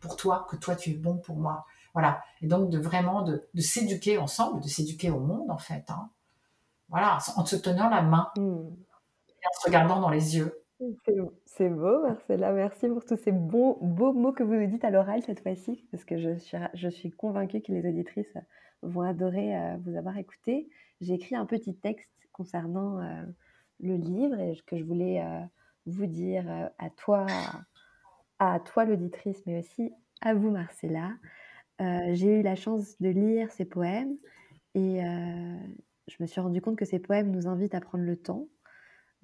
[0.00, 1.64] pour toi que toi, tu es bon pour moi.
[1.92, 2.22] Voilà.
[2.42, 5.84] Et donc, de vraiment de, s'éduquer ensemble, de s'éduquer au monde, en fait.
[5.88, 6.10] Hein.
[6.88, 8.42] Voilà, en se tenant la main mmh.
[8.42, 10.62] et en se regardant dans les yeux.
[11.46, 12.52] C'est beau, Marcella.
[12.52, 15.86] Merci pour tous ces beaux, beaux mots que vous nous dites à l'oral cette fois-ci,
[15.90, 18.36] parce que je suis, je suis convaincue que les auditrices
[18.82, 20.68] vont adorer euh, vous avoir écouté.
[21.00, 23.22] J'ai écrit un petit texte concernant euh,
[23.80, 25.40] le livre et que je voulais euh,
[25.86, 27.26] vous dire à toi,
[28.38, 31.12] à toi l'auditrice, mais aussi à vous, Marcella.
[31.78, 34.16] j'ai eu la chance de lire ces poèmes
[34.74, 35.00] et
[36.08, 38.48] je me suis rendu compte que ces poèmes nous invitent à prendre le temps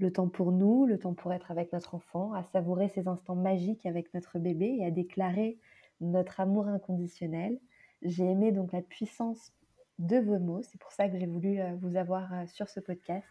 [0.03, 3.37] le temps pour nous, le temps pour être avec notre enfant, à savourer ces instants
[3.37, 5.59] magiques avec notre bébé et à déclarer
[6.01, 7.59] notre amour inconditionnel.
[8.03, 9.53] J'ai aimé donc la puissance
[9.99, 10.63] de vos mots.
[10.63, 13.25] C'est pour ça que j'ai voulu euh, vous avoir euh, sur ce podcast.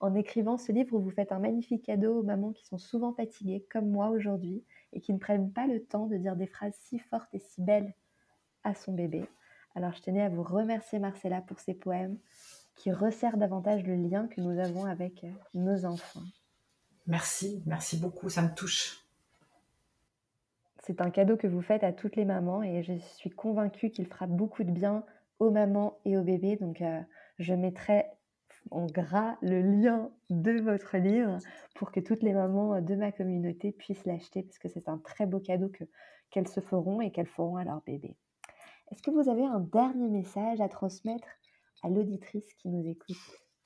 [0.00, 3.66] En écrivant ce livre, vous faites un magnifique cadeau aux mamans qui sont souvent fatiguées,
[3.70, 6.98] comme moi aujourd'hui, et qui ne prennent pas le temps de dire des phrases si
[6.98, 7.92] fortes et si belles
[8.64, 9.24] à son bébé.
[9.74, 12.18] Alors je tenais à vous remercier Marcella pour ces poèmes
[12.76, 16.22] qui resserrent davantage le lien que nous avons avec euh, nos enfants.
[17.06, 19.04] Merci, merci beaucoup, ça me touche.
[20.82, 24.06] C'est un cadeau que vous faites à toutes les mamans et je suis convaincue qu'il
[24.06, 25.04] fera beaucoup de bien
[25.38, 26.56] aux mamans et aux bébés.
[26.56, 27.00] Donc euh,
[27.38, 28.06] je mettrai
[28.70, 31.38] en gras le lien de votre livre
[31.74, 35.26] pour que toutes les mamans de ma communauté puissent l'acheter parce que c'est un très
[35.26, 35.84] beau cadeau que,
[36.30, 38.16] qu'elles se feront et qu'elles feront à leur bébé.
[38.90, 41.28] Est-ce que vous avez un dernier message à transmettre
[41.82, 43.16] à l'auditrice qui nous écoute?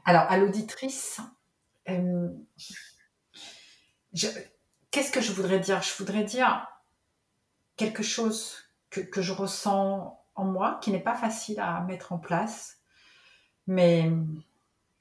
[0.04, 1.20] Alors, à l'auditrice,
[1.88, 2.28] euh,
[4.90, 5.82] qu'est-ce que je voudrais dire?
[5.82, 6.66] Je voudrais dire
[7.76, 8.56] quelque chose
[8.90, 12.78] que, que, je ressens en moi, qui n'est pas facile à mettre en place,
[13.66, 14.10] mais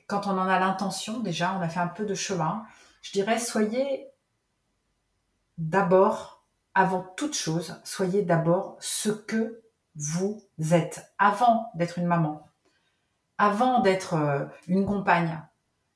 [0.07, 2.65] quand on en a l'intention, déjà, on a fait un peu de chemin,
[3.01, 4.07] je dirais, soyez
[5.57, 9.61] d'abord, avant toute chose, soyez d'abord ce que
[9.95, 12.47] vous êtes, avant d'être une maman,
[13.37, 15.39] avant d'être euh, une compagne,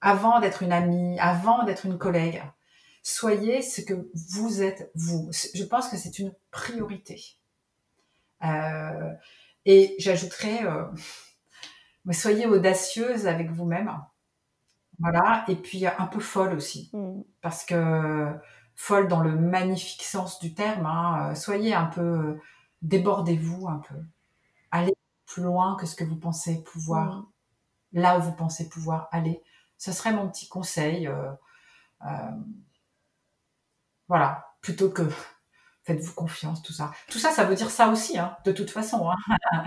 [0.02, 2.44] avant d'être une amie, avant d'être une collègue.
[3.02, 5.30] Soyez ce que vous êtes, vous.
[5.32, 7.38] Je pense que c'est une priorité.
[8.44, 9.14] Euh,
[9.66, 10.84] et j'ajouterais, euh,
[12.14, 13.92] soyez audacieuse avec vous-même.
[15.00, 15.46] Voilà.
[15.48, 16.90] Et puis un peu folle aussi.
[16.94, 17.22] Mm.
[17.42, 18.34] Parce que
[18.76, 20.86] folle dans le magnifique sens du terme.
[20.86, 22.40] Hein, soyez un peu,
[22.82, 23.96] débordez-vous un peu.
[24.72, 24.94] Allez
[25.26, 28.00] plus loin que ce que vous pensez pouvoir, mm.
[28.00, 29.42] là où vous pensez pouvoir aller.
[29.78, 31.08] Ce serait mon petit conseil.
[31.08, 31.32] Euh,
[32.06, 32.32] euh,
[34.08, 34.44] voilà.
[34.62, 35.04] Plutôt que
[35.84, 36.92] faites-vous confiance, tout ça.
[37.10, 39.10] Tout ça, ça veut dire ça aussi, hein, de toute façon.
[39.10, 39.64] Hein.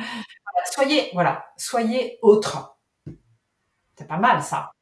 [0.67, 2.79] Soyez, voilà, soyez autre.
[3.97, 4.73] C'est pas mal ça.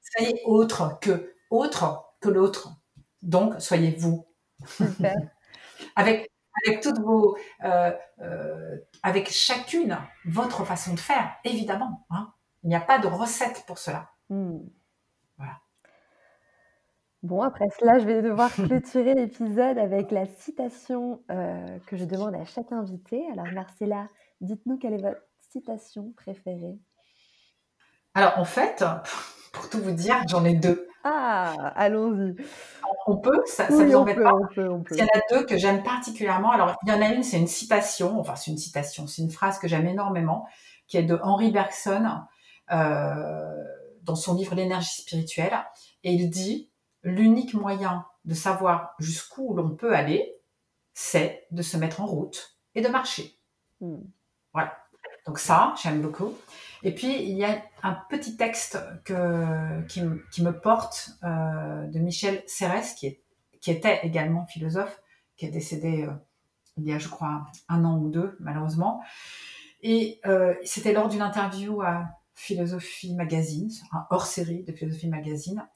[0.00, 2.70] Soyez autre que autre que l'autre.
[3.22, 4.26] Donc, soyez vous.
[5.96, 6.30] avec
[6.66, 12.06] avec toutes vos, euh, euh, avec chacune votre façon de faire, évidemment.
[12.10, 12.32] Hein.
[12.62, 14.10] Il n'y a pas de recette pour cela.
[14.28, 14.58] Hmm.
[15.36, 15.60] Voilà.
[17.22, 22.34] Bon, après cela, je vais devoir clôturer l'épisode avec la citation euh, que je demande
[22.34, 23.24] à chaque invité.
[23.32, 24.08] Alors, Marcella,
[24.40, 26.78] dites-nous quelle est votre citation préférée
[28.14, 28.84] Alors, en fait,
[29.52, 30.88] pour tout vous dire, j'en ai deux.
[31.04, 32.34] Ah, allons-y.
[33.06, 34.32] On peut, ça, ne vous embête pas.
[34.56, 36.50] Il y en a deux que j'aime particulièrement.
[36.50, 39.30] Alors, il y en a une, c'est une citation, enfin, c'est une citation, c'est une
[39.30, 40.46] phrase que j'aime énormément,
[40.86, 42.06] qui est de Henri Bergson,
[42.72, 43.64] euh,
[44.02, 45.58] dans son livre L'énergie spirituelle.
[46.04, 46.70] Et il dit,
[47.02, 50.36] l'unique moyen de savoir jusqu'où l'on peut aller,
[50.94, 53.38] c'est de se mettre en route et de marcher.
[53.80, 54.02] Hmm.
[54.52, 54.76] Voilà.
[55.26, 56.34] Donc ça, j'aime beaucoup.
[56.82, 62.94] Et puis, il y a un petit texte qui, me porte euh, de Michel Serres,
[62.96, 63.18] qui,
[63.66, 65.02] était également philosophe,
[65.36, 66.12] qui est décédé euh,
[66.76, 69.02] il y a, je crois, un an ou deux, malheureusement.
[69.82, 75.68] Et euh, c'était lors d'une interview à Philosophie Magazine, un hors-série de Philosophie Magazine.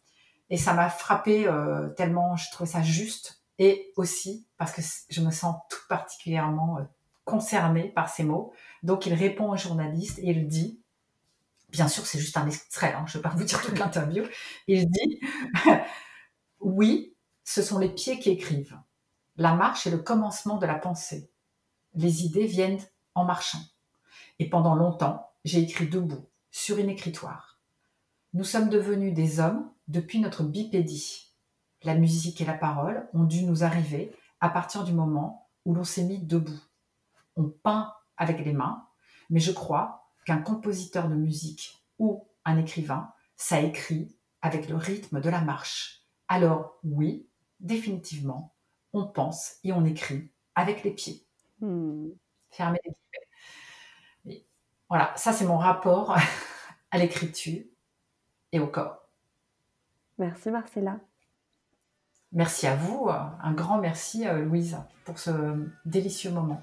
[0.48, 1.50] Et ça m'a frappé
[1.96, 3.42] tellement je trouvais ça juste.
[3.58, 6.78] Et aussi parce que je me sens tout particulièrement
[7.24, 8.52] concernée par ces mots.
[8.82, 10.80] Donc il répond aux journalistes et il dit
[11.70, 14.24] Bien sûr, c'est juste un extrait, hein, je ne vais pas vous dire toute l'interview.
[14.66, 15.20] Il dit
[16.60, 18.78] Oui, ce sont les pieds qui écrivent.
[19.36, 21.30] La marche est le commencement de la pensée.
[21.94, 22.80] Les idées viennent
[23.14, 23.60] en marchant.
[24.38, 27.58] Et pendant longtemps, j'ai écrit debout, sur une écritoire.
[28.34, 31.32] Nous sommes devenus des hommes depuis notre bipédie.
[31.82, 35.84] La musique et la parole ont dû nous arriver à partir du moment où l'on
[35.84, 36.60] s'est mis debout.
[37.36, 38.86] On peint avec les mains,
[39.30, 45.20] mais je crois qu'un compositeur de musique ou un écrivain, ça écrit avec le rythme
[45.20, 46.02] de la marche.
[46.28, 47.28] Alors oui,
[47.60, 48.54] définitivement,
[48.92, 51.26] on pense et on écrit avec les pieds.
[51.60, 52.10] Hmm.
[52.50, 54.46] Fermez les pieds.
[54.88, 56.16] Voilà, ça c'est mon rapport
[56.90, 57.64] à l'écriture
[58.52, 59.08] et au corps.
[60.18, 61.00] Merci Marcella.
[62.32, 65.30] Merci à vous, un grand merci euh, Louise pour ce
[65.84, 66.62] délicieux moment.